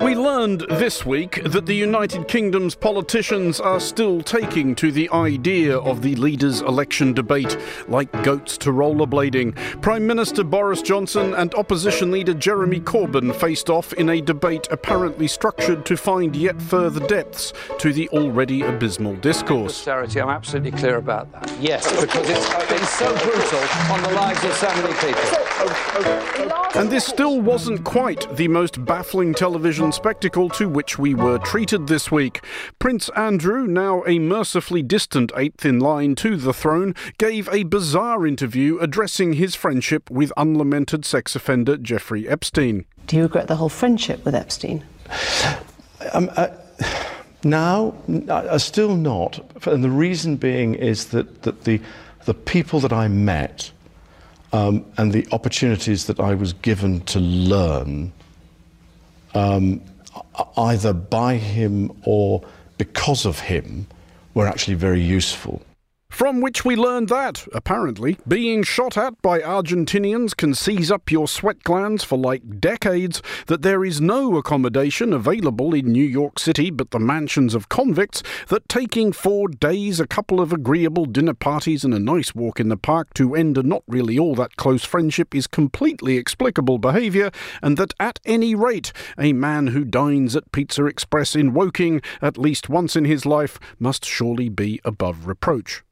We 0.01 0.15
learned 0.15 0.65
this 0.69 1.05
week 1.05 1.41
that 1.45 1.65
the 1.65 1.73
United 1.73 2.27
Kingdom's 2.27 2.75
politicians 2.75 3.61
are 3.61 3.79
still 3.79 4.21
taking 4.21 4.75
to 4.75 4.91
the 4.91 5.09
idea 5.11 5.77
of 5.77 6.01
the 6.01 6.15
leaders' 6.15 6.59
election 6.59 7.13
debate 7.13 7.57
like 7.87 8.11
goats 8.23 8.57
to 8.59 8.71
rollerblading. 8.71 9.55
Prime 9.81 10.05
Minister 10.05 10.43
Boris 10.43 10.81
Johnson 10.81 11.33
and 11.33 11.55
opposition 11.55 12.11
leader 12.11 12.33
Jeremy 12.33 12.81
Corbyn 12.81 13.33
faced 13.33 13.69
off 13.69 13.93
in 13.93 14.09
a 14.09 14.19
debate 14.19 14.67
apparently 14.69 15.27
structured 15.29 15.85
to 15.85 15.95
find 15.95 16.35
yet 16.35 16.61
further 16.61 17.07
depths 17.07 17.53
to 17.79 17.93
the 17.93 18.09
already 18.09 18.61
abysmal 18.61 19.15
discourse. 19.15 19.87
I'm 19.87 20.29
absolutely 20.29 20.71
clear 20.71 20.97
about 20.97 21.31
that. 21.31 21.49
Yes, 21.61 21.89
because 22.01 22.29
it's 22.29 22.49
been 22.69 22.83
so 22.83 23.07
brutal 23.23 23.59
on 23.89 24.03
the 24.03 24.11
lives 24.11 24.43
of 24.43 24.53
so 24.53 24.67
many 24.67 24.93
people. 24.95 25.42
And 26.83 26.91
this 26.91 27.05
still 27.05 27.39
wasn't 27.39 27.85
quite 27.85 28.27
the 28.35 28.49
most 28.49 28.83
baffling 28.83 29.33
television 29.33 29.93
spectacle 29.93 30.49
to 30.49 30.67
which 30.67 30.99
we 30.99 31.15
were 31.15 31.37
treated 31.37 31.87
this 31.87 32.11
week. 32.11 32.43
Prince 32.77 33.07
Andrew, 33.15 33.65
now 33.65 34.03
a 34.05 34.19
mercifully 34.19 34.81
distant 34.81 35.31
eighth 35.37 35.63
in 35.63 35.79
line 35.79 36.15
to 36.15 36.35
the 36.35 36.51
throne, 36.51 36.93
gave 37.17 37.47
a 37.47 37.63
bizarre 37.63 38.27
interview 38.27 38.79
addressing 38.79 39.31
his 39.31 39.55
friendship 39.55 40.11
with 40.11 40.33
unlamented 40.35 41.05
sex 41.05 41.37
offender 41.37 41.77
Jeffrey 41.77 42.27
Epstein. 42.27 42.83
Do 43.07 43.15
you 43.15 43.23
regret 43.23 43.47
the 43.47 43.55
whole 43.55 43.69
friendship 43.69 44.25
with 44.25 44.35
Epstein? 44.35 44.83
Um, 46.11 46.29
uh, 46.35 46.49
now, 47.45 47.95
uh, 48.27 48.57
still 48.57 48.97
not. 48.97 49.39
And 49.65 49.85
the 49.85 49.89
reason 49.89 50.35
being 50.35 50.75
is 50.75 51.05
that, 51.11 51.43
that 51.43 51.63
the, 51.63 51.79
the 52.25 52.33
people 52.33 52.81
that 52.81 52.91
I 52.91 53.07
met 53.07 53.71
um, 54.53 54.85
and 54.97 55.11
the 55.11 55.27
opportunities 55.31 56.05
that 56.05 56.19
I 56.19 56.33
was 56.35 56.53
given 56.53 57.01
to 57.01 57.19
learn 57.19 58.13
um, 59.33 59.81
either 60.57 60.93
by 60.93 61.35
him 61.35 61.91
or 62.05 62.43
because 62.77 63.25
of 63.25 63.39
him, 63.39 63.87
were 64.33 64.47
actually 64.47 64.75
very 64.75 65.01
useful. 65.01 65.61
From 66.13 66.41
which 66.41 66.63
we 66.63 66.75
learned 66.75 67.09
that, 67.09 67.47
apparently, 67.53 68.19
being 68.27 68.61
shot 68.61 68.99
at 68.99 69.19
by 69.23 69.39
Argentinians 69.39 70.37
can 70.37 70.53
seize 70.53 70.91
up 70.91 71.09
your 71.09 71.27
sweat 71.27 71.63
glands 71.63 72.03
for 72.03 72.19
like 72.19 72.61
decades, 72.61 73.19
that 73.47 73.63
there 73.63 73.83
is 73.83 73.99
no 73.99 74.37
accommodation 74.37 75.11
available 75.11 75.73
in 75.73 75.91
New 75.91 76.05
York 76.05 76.37
City 76.37 76.69
but 76.69 76.91
the 76.91 76.99
mansions 76.99 77.55
of 77.55 77.67
convicts, 77.67 78.21
that 78.49 78.69
taking 78.69 79.11
four 79.11 79.47
days, 79.47 79.99
a 79.99 80.05
couple 80.05 80.39
of 80.39 80.53
agreeable 80.53 81.05
dinner 81.05 81.33
parties, 81.33 81.83
and 81.83 81.95
a 81.95 81.99
nice 81.99 82.35
walk 82.35 82.59
in 82.59 82.69
the 82.69 82.77
park 82.77 83.11
to 83.15 83.33
end 83.33 83.57
a 83.57 83.63
not 83.63 83.81
really 83.87 84.19
all 84.19 84.35
that 84.35 84.55
close 84.55 84.85
friendship 84.85 85.33
is 85.33 85.47
completely 85.47 86.17
explicable 86.17 86.77
behaviour, 86.77 87.31
and 87.63 87.75
that 87.77 87.95
at 87.99 88.19
any 88.23 88.53
rate, 88.53 88.93
a 89.17 89.33
man 89.33 89.67
who 89.67 89.83
dines 89.83 90.35
at 90.35 90.51
Pizza 90.51 90.85
Express 90.85 91.35
in 91.35 91.55
Woking 91.55 92.03
at 92.21 92.37
least 92.37 92.69
once 92.69 92.95
in 92.95 93.05
his 93.05 93.25
life 93.25 93.59
must 93.79 94.05
surely 94.05 94.47
be 94.47 94.79
above 94.85 95.25
reproach. 95.25 95.83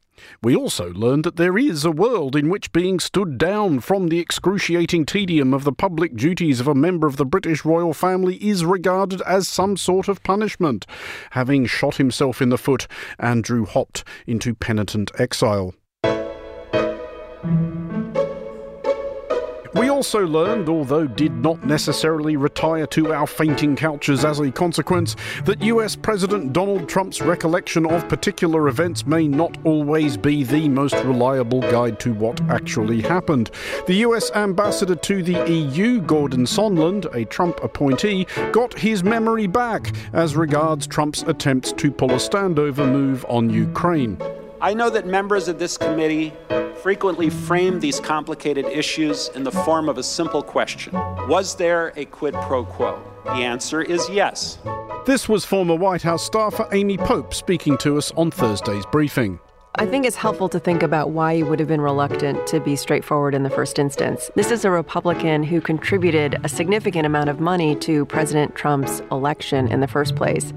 We 0.42 0.56
also 0.56 0.92
learned 0.92 1.24
that 1.24 1.36
there 1.36 1.58
is 1.58 1.84
a 1.84 1.90
world 1.90 2.36
in 2.36 2.48
which 2.48 2.72
being 2.72 3.00
stood 3.00 3.38
down 3.38 3.80
from 3.80 4.08
the 4.08 4.18
excruciating 4.18 5.06
tedium 5.06 5.52
of 5.54 5.64
the 5.64 5.72
public 5.72 6.16
duties 6.16 6.60
of 6.60 6.68
a 6.68 6.74
member 6.74 7.06
of 7.06 7.16
the 7.16 7.26
British 7.26 7.64
royal 7.64 7.94
family 7.94 8.36
is 8.36 8.64
regarded 8.64 9.20
as 9.22 9.48
some 9.48 9.76
sort 9.76 10.08
of 10.08 10.22
punishment. 10.22 10.86
Having 11.30 11.66
shot 11.66 11.96
himself 11.96 12.40
in 12.40 12.48
the 12.48 12.58
foot, 12.58 12.86
Andrew 13.18 13.66
hopped 13.66 14.04
into 14.26 14.54
penitent 14.54 15.10
exile. 15.18 15.74
We 19.82 19.88
also 19.88 20.24
learned, 20.24 20.68
although 20.68 21.08
did 21.08 21.34
not 21.38 21.66
necessarily 21.66 22.36
retire 22.36 22.86
to 22.86 23.12
our 23.12 23.26
fainting 23.26 23.74
couches 23.74 24.24
as 24.24 24.38
a 24.38 24.52
consequence, 24.52 25.16
that 25.44 25.60
US 25.60 25.96
President 25.96 26.52
Donald 26.52 26.88
Trump's 26.88 27.20
recollection 27.20 27.84
of 27.86 28.08
particular 28.08 28.68
events 28.68 29.08
may 29.08 29.26
not 29.26 29.58
always 29.64 30.16
be 30.16 30.44
the 30.44 30.68
most 30.68 30.94
reliable 31.02 31.62
guide 31.62 31.98
to 31.98 32.14
what 32.14 32.40
actually 32.42 33.00
happened. 33.00 33.50
The 33.88 34.06
US 34.06 34.30
ambassador 34.36 34.94
to 34.94 35.20
the 35.20 35.50
EU, 35.50 36.00
Gordon 36.00 36.44
Sondland, 36.44 37.12
a 37.12 37.24
Trump 37.24 37.58
appointee, 37.64 38.28
got 38.52 38.78
his 38.78 39.02
memory 39.02 39.48
back 39.48 39.92
as 40.12 40.36
regards 40.36 40.86
Trump's 40.86 41.22
attempts 41.22 41.72
to 41.72 41.90
pull 41.90 42.12
a 42.12 42.18
standover 42.18 42.88
move 42.88 43.26
on 43.28 43.50
Ukraine. 43.50 44.16
I 44.62 44.74
know 44.74 44.90
that 44.90 45.08
members 45.08 45.48
of 45.48 45.58
this 45.58 45.76
committee 45.76 46.32
frequently 46.82 47.30
frame 47.30 47.80
these 47.80 47.98
complicated 47.98 48.64
issues 48.66 49.28
in 49.34 49.42
the 49.42 49.50
form 49.50 49.88
of 49.88 49.98
a 49.98 50.04
simple 50.04 50.40
question 50.40 50.92
Was 51.26 51.56
there 51.56 51.92
a 51.96 52.04
quid 52.04 52.34
pro 52.42 52.64
quo? 52.64 53.02
The 53.24 53.32
answer 53.32 53.82
is 53.82 54.08
yes. 54.08 54.58
This 55.04 55.28
was 55.28 55.44
former 55.44 55.74
White 55.74 56.02
House 56.02 56.22
staffer 56.22 56.68
Amy 56.70 56.96
Pope 56.96 57.34
speaking 57.34 57.76
to 57.78 57.98
us 57.98 58.12
on 58.12 58.30
Thursday's 58.30 58.86
briefing. 58.92 59.40
I 59.74 59.84
think 59.84 60.06
it's 60.06 60.14
helpful 60.14 60.48
to 60.50 60.60
think 60.60 60.84
about 60.84 61.10
why 61.10 61.34
he 61.34 61.42
would 61.42 61.58
have 61.58 61.68
been 61.68 61.80
reluctant 61.80 62.46
to 62.46 62.60
be 62.60 62.76
straightforward 62.76 63.34
in 63.34 63.42
the 63.42 63.50
first 63.50 63.80
instance. 63.80 64.30
This 64.36 64.52
is 64.52 64.64
a 64.64 64.70
Republican 64.70 65.42
who 65.42 65.60
contributed 65.60 66.38
a 66.44 66.48
significant 66.48 67.04
amount 67.04 67.30
of 67.30 67.40
money 67.40 67.74
to 67.76 68.04
President 68.06 68.54
Trump's 68.54 69.00
election 69.10 69.66
in 69.66 69.80
the 69.80 69.88
first 69.88 70.14
place. 70.14 70.52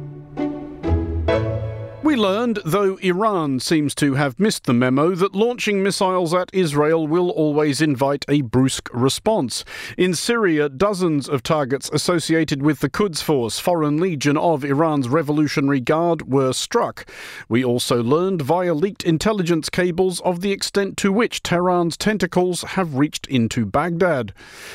We 2.06 2.16
learned, 2.16 2.60
though 2.64 2.98
Iran 2.98 3.60
seems 3.60 3.96
to 3.96 4.14
have 4.14 4.40
missed 4.40 4.66
the 4.66 4.76
memo, 4.76 5.16
that 5.16 5.34
launching 5.34 5.82
missiles 5.82 6.36
at 6.36 6.52
Israel 6.54 7.08
will 7.08 7.32
always 7.32 7.82
invite 7.82 8.24
a 8.30 8.42
brusque 8.42 8.92
response. 8.94 9.66
In 9.98 10.14
Syria, 10.14 10.70
dozens 10.70 11.28
of 11.28 11.42
targets 11.42 11.90
associated 11.92 12.62
with 12.62 12.82
the 12.82 12.92
Quds 12.92 13.24
Force, 13.24 13.58
Foreign 13.58 13.98
Legion 13.98 14.38
of 14.38 14.64
Iran's 14.64 15.10
Revolutionary 15.10 15.80
Guard, 15.80 16.32
were 16.32 16.54
struck. 16.54 17.10
We 17.50 17.66
also 17.66 18.04
learned 18.04 18.44
via 18.44 18.76
leaked 18.76 19.02
intelligence 19.02 19.72
cables 19.72 20.22
of 20.22 20.42
the 20.42 20.52
extent 20.52 20.98
to 20.98 21.12
which 21.12 21.42
Tehran's 21.42 21.98
tentacles 21.98 22.62
have 22.62 22.98
reached 22.98 23.26
into 23.26 23.66
Baghdad. 23.66 24.32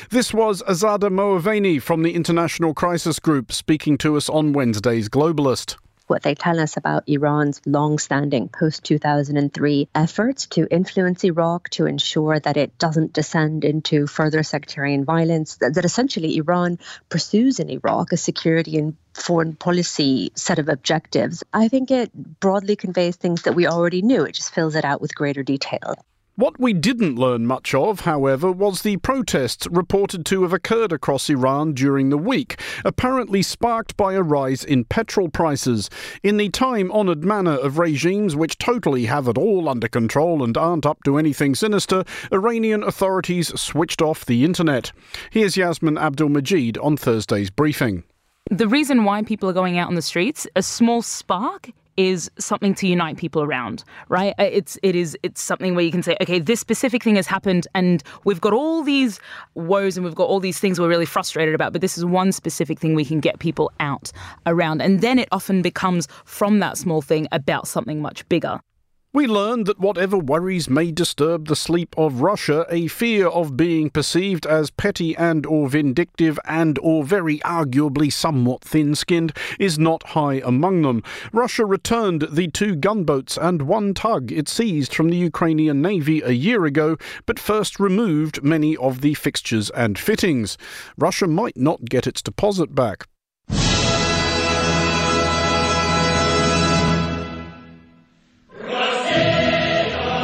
This 0.09 0.33
was 0.33 0.63
Azadeh 0.63 1.09
Moaveni 1.09 1.81
from 1.81 2.03
the 2.03 2.13
International 2.13 2.73
Crisis 2.73 3.19
Group 3.19 3.53
speaking 3.53 3.97
to 3.99 4.17
us 4.17 4.27
on 4.27 4.51
Wednesday's 4.51 5.07
Globalist 5.07 5.77
what 6.11 6.23
they 6.23 6.35
tell 6.35 6.59
us 6.59 6.75
about 6.75 7.07
Iran's 7.07 7.61
long 7.65 7.97
standing 7.97 8.49
post 8.49 8.83
2003 8.83 9.87
efforts 9.95 10.45
to 10.47 10.67
influence 10.69 11.23
Iraq 11.23 11.69
to 11.69 11.85
ensure 11.85 12.37
that 12.37 12.57
it 12.57 12.77
doesn't 12.77 13.13
descend 13.13 13.63
into 13.63 14.07
further 14.07 14.43
sectarian 14.43 15.05
violence, 15.05 15.55
that, 15.61 15.75
that 15.75 15.85
essentially 15.85 16.35
Iran 16.35 16.79
pursues 17.07 17.61
in 17.61 17.69
Iraq 17.69 18.11
a 18.11 18.17
security 18.17 18.77
and 18.77 18.97
foreign 19.13 19.55
policy 19.55 20.33
set 20.35 20.59
of 20.59 20.67
objectives. 20.67 21.45
I 21.53 21.69
think 21.69 21.91
it 21.91 22.13
broadly 22.13 22.75
conveys 22.75 23.15
things 23.15 23.43
that 23.43 23.55
we 23.55 23.67
already 23.67 24.01
knew, 24.01 24.25
it 24.25 24.35
just 24.35 24.53
fills 24.53 24.75
it 24.75 24.83
out 24.83 24.99
with 24.99 25.15
greater 25.15 25.43
detail. 25.43 25.95
What 26.35 26.57
we 26.61 26.71
didn't 26.71 27.17
learn 27.17 27.45
much 27.45 27.75
of, 27.75 27.99
however, 27.99 28.53
was 28.53 28.81
the 28.81 28.95
protests 28.97 29.67
reported 29.69 30.25
to 30.27 30.43
have 30.43 30.53
occurred 30.53 30.93
across 30.93 31.29
Iran 31.29 31.73
during 31.73 32.09
the 32.09 32.17
week, 32.17 32.57
apparently 32.85 33.41
sparked 33.41 33.97
by 33.97 34.13
a 34.13 34.23
rise 34.23 34.63
in 34.63 34.85
petrol 34.85 35.27
prices. 35.27 35.89
In 36.23 36.37
the 36.37 36.47
time 36.47 36.89
honoured 36.89 37.25
manner 37.25 37.57
of 37.57 37.77
regimes 37.77 38.33
which 38.33 38.57
totally 38.57 39.05
have 39.07 39.27
it 39.27 39.37
all 39.37 39.67
under 39.67 39.89
control 39.89 40.41
and 40.41 40.57
aren't 40.57 40.85
up 40.85 41.03
to 41.03 41.17
anything 41.17 41.53
sinister, 41.53 42.05
Iranian 42.31 42.81
authorities 42.81 43.47
switched 43.59 44.01
off 44.01 44.25
the 44.25 44.45
internet. 44.45 44.93
Here's 45.31 45.57
Yasmin 45.57 45.97
Abdul 45.97 46.29
Majid 46.29 46.77
on 46.77 46.95
Thursday's 46.95 47.49
briefing. 47.49 48.03
The 48.49 48.69
reason 48.69 49.03
why 49.03 49.21
people 49.23 49.49
are 49.49 49.53
going 49.53 49.77
out 49.77 49.89
on 49.89 49.95
the 49.95 50.01
streets, 50.01 50.47
a 50.55 50.63
small 50.63 51.01
spark 51.01 51.71
is 51.97 52.31
something 52.37 52.73
to 52.75 52.87
unite 52.87 53.17
people 53.17 53.41
around, 53.41 53.83
right? 54.09 54.33
Uh, 54.39 54.43
it's 54.43 54.77
it 54.83 54.95
is 54.95 55.17
it's 55.23 55.41
something 55.41 55.75
where 55.75 55.83
you 55.83 55.91
can 55.91 56.03
say, 56.03 56.15
okay, 56.21 56.39
this 56.39 56.59
specific 56.59 57.03
thing 57.03 57.15
has 57.15 57.27
happened, 57.27 57.67
and 57.75 58.03
we've 58.23 58.41
got 58.41 58.53
all 58.53 58.83
these 58.83 59.19
woes 59.55 59.97
and 59.97 60.05
we've 60.05 60.15
got 60.15 60.27
all 60.27 60.39
these 60.39 60.59
things 60.59 60.79
we're 60.79 60.89
really 60.89 61.05
frustrated 61.05 61.53
about, 61.55 61.73
but 61.73 61.81
this 61.81 61.97
is 61.97 62.05
one 62.05 62.31
specific 62.31 62.79
thing 62.79 62.95
we 62.95 63.05
can 63.05 63.19
get 63.19 63.39
people 63.39 63.71
out 63.79 64.11
around, 64.45 64.81
and 64.81 65.01
then 65.01 65.19
it 65.19 65.27
often 65.31 65.61
becomes 65.61 66.07
from 66.25 66.59
that 66.59 66.77
small 66.77 67.01
thing 67.01 67.27
about 67.31 67.67
something 67.67 68.01
much 68.01 68.27
bigger. 68.29 68.59
We 69.13 69.27
learned 69.27 69.65
that 69.65 69.77
whatever 69.77 70.17
worries 70.17 70.69
may 70.69 70.89
disturb 70.89 71.49
the 71.49 71.55
sleep 71.57 71.93
of 71.97 72.21
Russia, 72.21 72.65
a 72.69 72.87
fear 72.87 73.27
of 73.27 73.57
being 73.57 73.89
perceived 73.89 74.45
as 74.45 74.69
petty 74.69 75.17
and 75.17 75.45
or 75.45 75.67
vindictive 75.67 76.39
and 76.45 76.79
or 76.81 77.03
very 77.03 77.39
arguably 77.39 78.09
somewhat 78.09 78.63
thin-skinned 78.63 79.35
is 79.59 79.77
not 79.77 80.11
high 80.15 80.41
among 80.45 80.83
them. 80.83 81.03
Russia 81.33 81.65
returned 81.65 82.25
the 82.31 82.47
two 82.47 82.73
gunboats 82.73 83.37
and 83.37 83.63
one 83.63 83.93
tug 83.93 84.31
it 84.31 84.47
seized 84.47 84.95
from 84.95 85.09
the 85.09 85.17
Ukrainian 85.17 85.81
Navy 85.81 86.21
a 86.21 86.31
year 86.31 86.63
ago, 86.63 86.95
but 87.25 87.37
first 87.37 87.81
removed 87.81 88.43
many 88.43 88.77
of 88.77 89.01
the 89.01 89.13
fixtures 89.15 89.69
and 89.71 89.99
fittings. 89.99 90.57
Russia 90.97 91.27
might 91.27 91.57
not 91.57 91.83
get 91.83 92.07
its 92.07 92.21
deposit 92.21 92.73
back. 92.73 93.07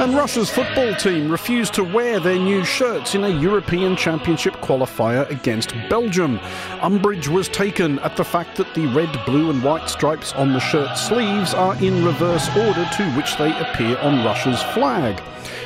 And 0.07 0.15
Russia's 0.15 0.49
football 0.49 0.95
team 0.95 1.29
refused 1.29 1.73
to 1.73 1.83
wear 1.83 2.21
their 2.21 2.39
new 2.39 2.63
shirts 2.63 3.13
in 3.13 3.25
a 3.25 3.27
European 3.27 3.97
Championship 3.97 4.53
qualifier 4.61 5.29
against 5.29 5.73
Belgium. 5.89 6.39
Umbrage 6.79 7.27
was 7.27 7.49
taken 7.49 7.99
at 7.99 8.15
the 8.15 8.23
fact 8.23 8.55
that 8.55 8.73
the 8.73 8.87
red, 8.87 9.09
blue, 9.25 9.49
and 9.49 9.61
white 9.61 9.89
stripes 9.89 10.31
on 10.31 10.53
the 10.53 10.61
shirt 10.61 10.97
sleeves 10.97 11.53
are 11.53 11.75
in 11.83 12.05
reverse 12.05 12.47
order 12.55 12.87
to 12.93 13.11
which 13.17 13.35
they 13.35 13.53
appear 13.59 13.97
on 13.97 14.23
Russia's 14.23 14.63
flag. 14.73 15.21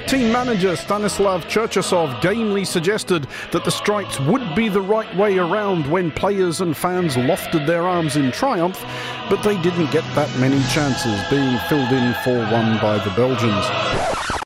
Team 0.07 0.31
manager 0.31 0.75
Stanislav 0.75 1.45
Cherchesov 1.45 2.21
gamely 2.21 2.65
suggested 2.65 3.27
that 3.51 3.63
the 3.63 3.71
stripes 3.71 4.19
would 4.21 4.55
be 4.55 4.67
the 4.67 4.81
right 4.81 5.15
way 5.15 5.37
around 5.37 5.89
when 5.89 6.11
players 6.11 6.61
and 6.61 6.75
fans 6.75 7.15
lofted 7.15 7.65
their 7.65 7.87
arms 7.87 8.17
in 8.17 8.31
triumph, 8.31 8.83
but 9.29 9.41
they 9.41 9.61
didn't 9.61 9.91
get 9.91 10.03
that 10.15 10.29
many 10.39 10.61
chances, 10.69 11.21
being 11.29 11.57
filled 11.69 11.91
in 11.93 12.13
4 12.23 12.37
1 12.51 12.81
by 12.81 12.97
the 13.03 13.11
Belgians. 13.11 14.40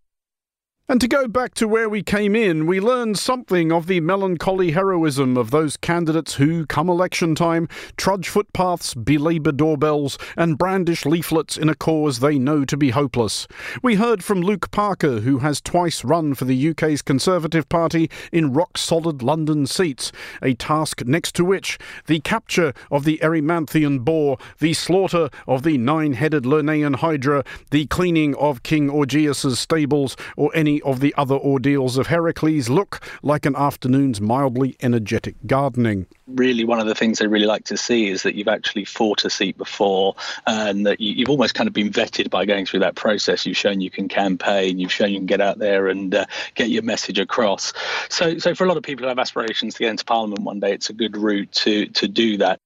And 0.87 1.01
to 1.01 1.07
go 1.07 1.27
back 1.27 1.55
to 1.55 1.67
where 1.67 1.89
we 1.89 2.03
came 2.03 2.35
in, 2.35 2.67
we 2.67 2.79
learned 2.79 3.17
something 3.17 3.71
of 3.71 3.87
the 3.87 4.01
melancholy 4.01 4.69
heroism 4.69 5.35
of 5.35 5.49
those 5.49 5.77
candidates 5.77 6.35
who, 6.35 6.67
come 6.67 6.89
election 6.89 7.33
time, 7.33 7.67
trudge 7.97 8.29
footpaths, 8.29 8.93
belabour 8.93 9.51
doorbells, 9.51 10.19
and 10.37 10.59
brandish 10.59 11.03
leaflets 11.03 11.57
in 11.57 11.69
a 11.69 11.75
cause 11.75 12.19
they 12.19 12.37
know 12.37 12.65
to 12.65 12.77
be 12.77 12.91
hopeless. 12.91 13.47
We 13.81 13.95
heard 13.95 14.23
from 14.23 14.41
Luke 14.41 14.69
Parker, 14.69 15.21
who 15.21 15.39
has 15.39 15.59
twice 15.59 16.03
run 16.03 16.35
for 16.35 16.45
the 16.45 16.69
UK's 16.69 17.01
Conservative 17.01 17.67
Party 17.67 18.07
in 18.31 18.53
rock 18.53 18.77
solid 18.77 19.23
London 19.23 19.65
seats, 19.65 20.11
a 20.43 20.53
task 20.53 21.03
next 21.03 21.33
to 21.33 21.43
which 21.43 21.79
the 22.05 22.19
capture 22.19 22.73
of 22.91 23.05
the 23.05 23.17
Erymanthian 23.23 24.05
boar, 24.05 24.37
the 24.59 24.73
slaughter 24.73 25.31
of 25.47 25.63
the 25.63 25.79
nine 25.79 26.13
headed 26.13 26.43
Lernaean 26.43 26.97
hydra, 26.97 27.43
the 27.71 27.87
cleaning 27.87 28.35
of 28.35 28.61
King 28.61 28.87
Augeas's 28.91 29.57
stables, 29.57 30.15
or 30.37 30.51
any 30.53 30.74
of 30.83 30.99
the 30.99 31.13
other 31.17 31.35
ordeals 31.35 31.97
of 31.97 32.07
Heracles 32.07 32.69
look 32.69 33.05
like 33.21 33.45
an 33.45 33.55
afternoon's 33.55 34.21
mildly 34.21 34.75
energetic 34.81 35.35
gardening. 35.45 36.07
Really, 36.27 36.63
one 36.63 36.79
of 36.79 36.87
the 36.87 36.95
things 36.95 37.19
they 37.19 37.27
really 37.27 37.45
like 37.45 37.65
to 37.65 37.77
see 37.77 38.07
is 38.09 38.23
that 38.23 38.35
you've 38.35 38.47
actually 38.47 38.85
fought 38.85 39.25
a 39.25 39.29
seat 39.29 39.57
before 39.57 40.15
and 40.47 40.85
that 40.85 40.99
you've 40.99 41.29
almost 41.29 41.53
kind 41.53 41.67
of 41.67 41.73
been 41.73 41.91
vetted 41.91 42.29
by 42.29 42.45
going 42.45 42.65
through 42.65 42.79
that 42.79 42.95
process. 42.95 43.45
You've 43.45 43.57
shown 43.57 43.81
you 43.81 43.91
can 43.91 44.07
campaign, 44.07 44.79
you've 44.79 44.91
shown 44.91 45.11
you 45.11 45.19
can 45.19 45.27
get 45.27 45.41
out 45.41 45.59
there 45.59 45.87
and 45.87 46.13
uh, 46.13 46.25
get 46.55 46.69
your 46.69 46.83
message 46.83 47.19
across. 47.19 47.73
So, 48.09 48.37
so 48.39 48.55
for 48.55 48.65
a 48.65 48.67
lot 48.67 48.77
of 48.77 48.83
people 48.83 49.03
who 49.03 49.09
have 49.09 49.19
aspirations 49.19 49.75
to 49.75 49.79
get 49.79 49.91
into 49.91 50.05
Parliament 50.05 50.41
one 50.41 50.59
day, 50.59 50.73
it's 50.73 50.89
a 50.89 50.93
good 50.93 51.15
route 51.15 51.51
to, 51.51 51.87
to 51.87 52.07
do 52.07 52.37
that. 52.37 52.59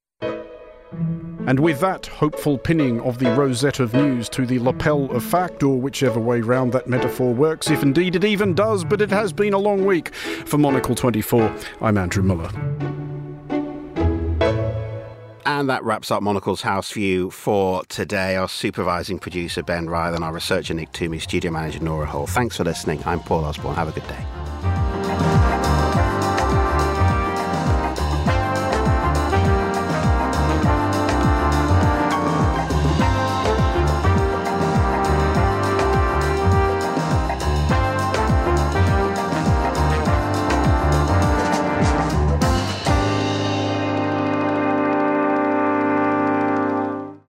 And 1.50 1.62
with 1.62 1.80
that 1.80 2.06
hopeful 2.06 2.60
pinning 2.60 3.02
of 3.02 3.18
the 3.18 3.32
rosette 3.36 3.80
of 3.80 3.96
news 3.96 4.30
to 4.30 4.46
the 4.46 4.60
lapel 4.60 5.10
of 5.10 5.24
fact, 5.24 5.64
or 5.64 5.82
whichever 5.82 6.20
way 6.20 6.42
round 6.42 6.72
that 6.74 6.86
metaphor 6.86 7.34
works, 7.34 7.72
if 7.72 7.82
indeed 7.82 8.16
it 8.16 8.24
even 8.24 8.54
does, 8.54 8.84
but 8.84 9.02
it 9.02 9.10
has 9.10 9.34
been 9.34 9.54
a 9.54 9.58
long 9.58 9.84
week. 9.84 10.14
For 10.14 10.60
Monocle 10.60 10.94
24, 10.94 11.52
I'm 11.82 11.98
Andrew 11.98 12.22
Muller. 12.22 12.52
And 15.48 15.68
that 15.68 15.84
wraps 15.84 16.12
up 16.12 16.22
Monocle's 16.22 16.62
House 16.62 16.92
View 16.92 17.32
for 17.32 17.84
today. 17.86 18.36
Our 18.36 18.48
supervising 18.48 19.18
producer, 19.18 19.64
Ben 19.64 19.90
Ryland, 19.90 20.24
our 20.24 20.32
researcher, 20.32 20.76
Nick 20.76 20.92
Toomey, 20.92 21.18
studio 21.18 21.50
manager, 21.50 21.80
Nora 21.80 22.06
Hall. 22.06 22.28
Thanks 22.28 22.58
for 22.58 22.64
listening. 22.64 23.02
I'm 23.08 23.22
Paul 23.22 23.44
Osborne. 23.44 23.74
Have 23.74 23.88
a 23.88 24.00
good 24.00 24.08
day. 24.08 24.49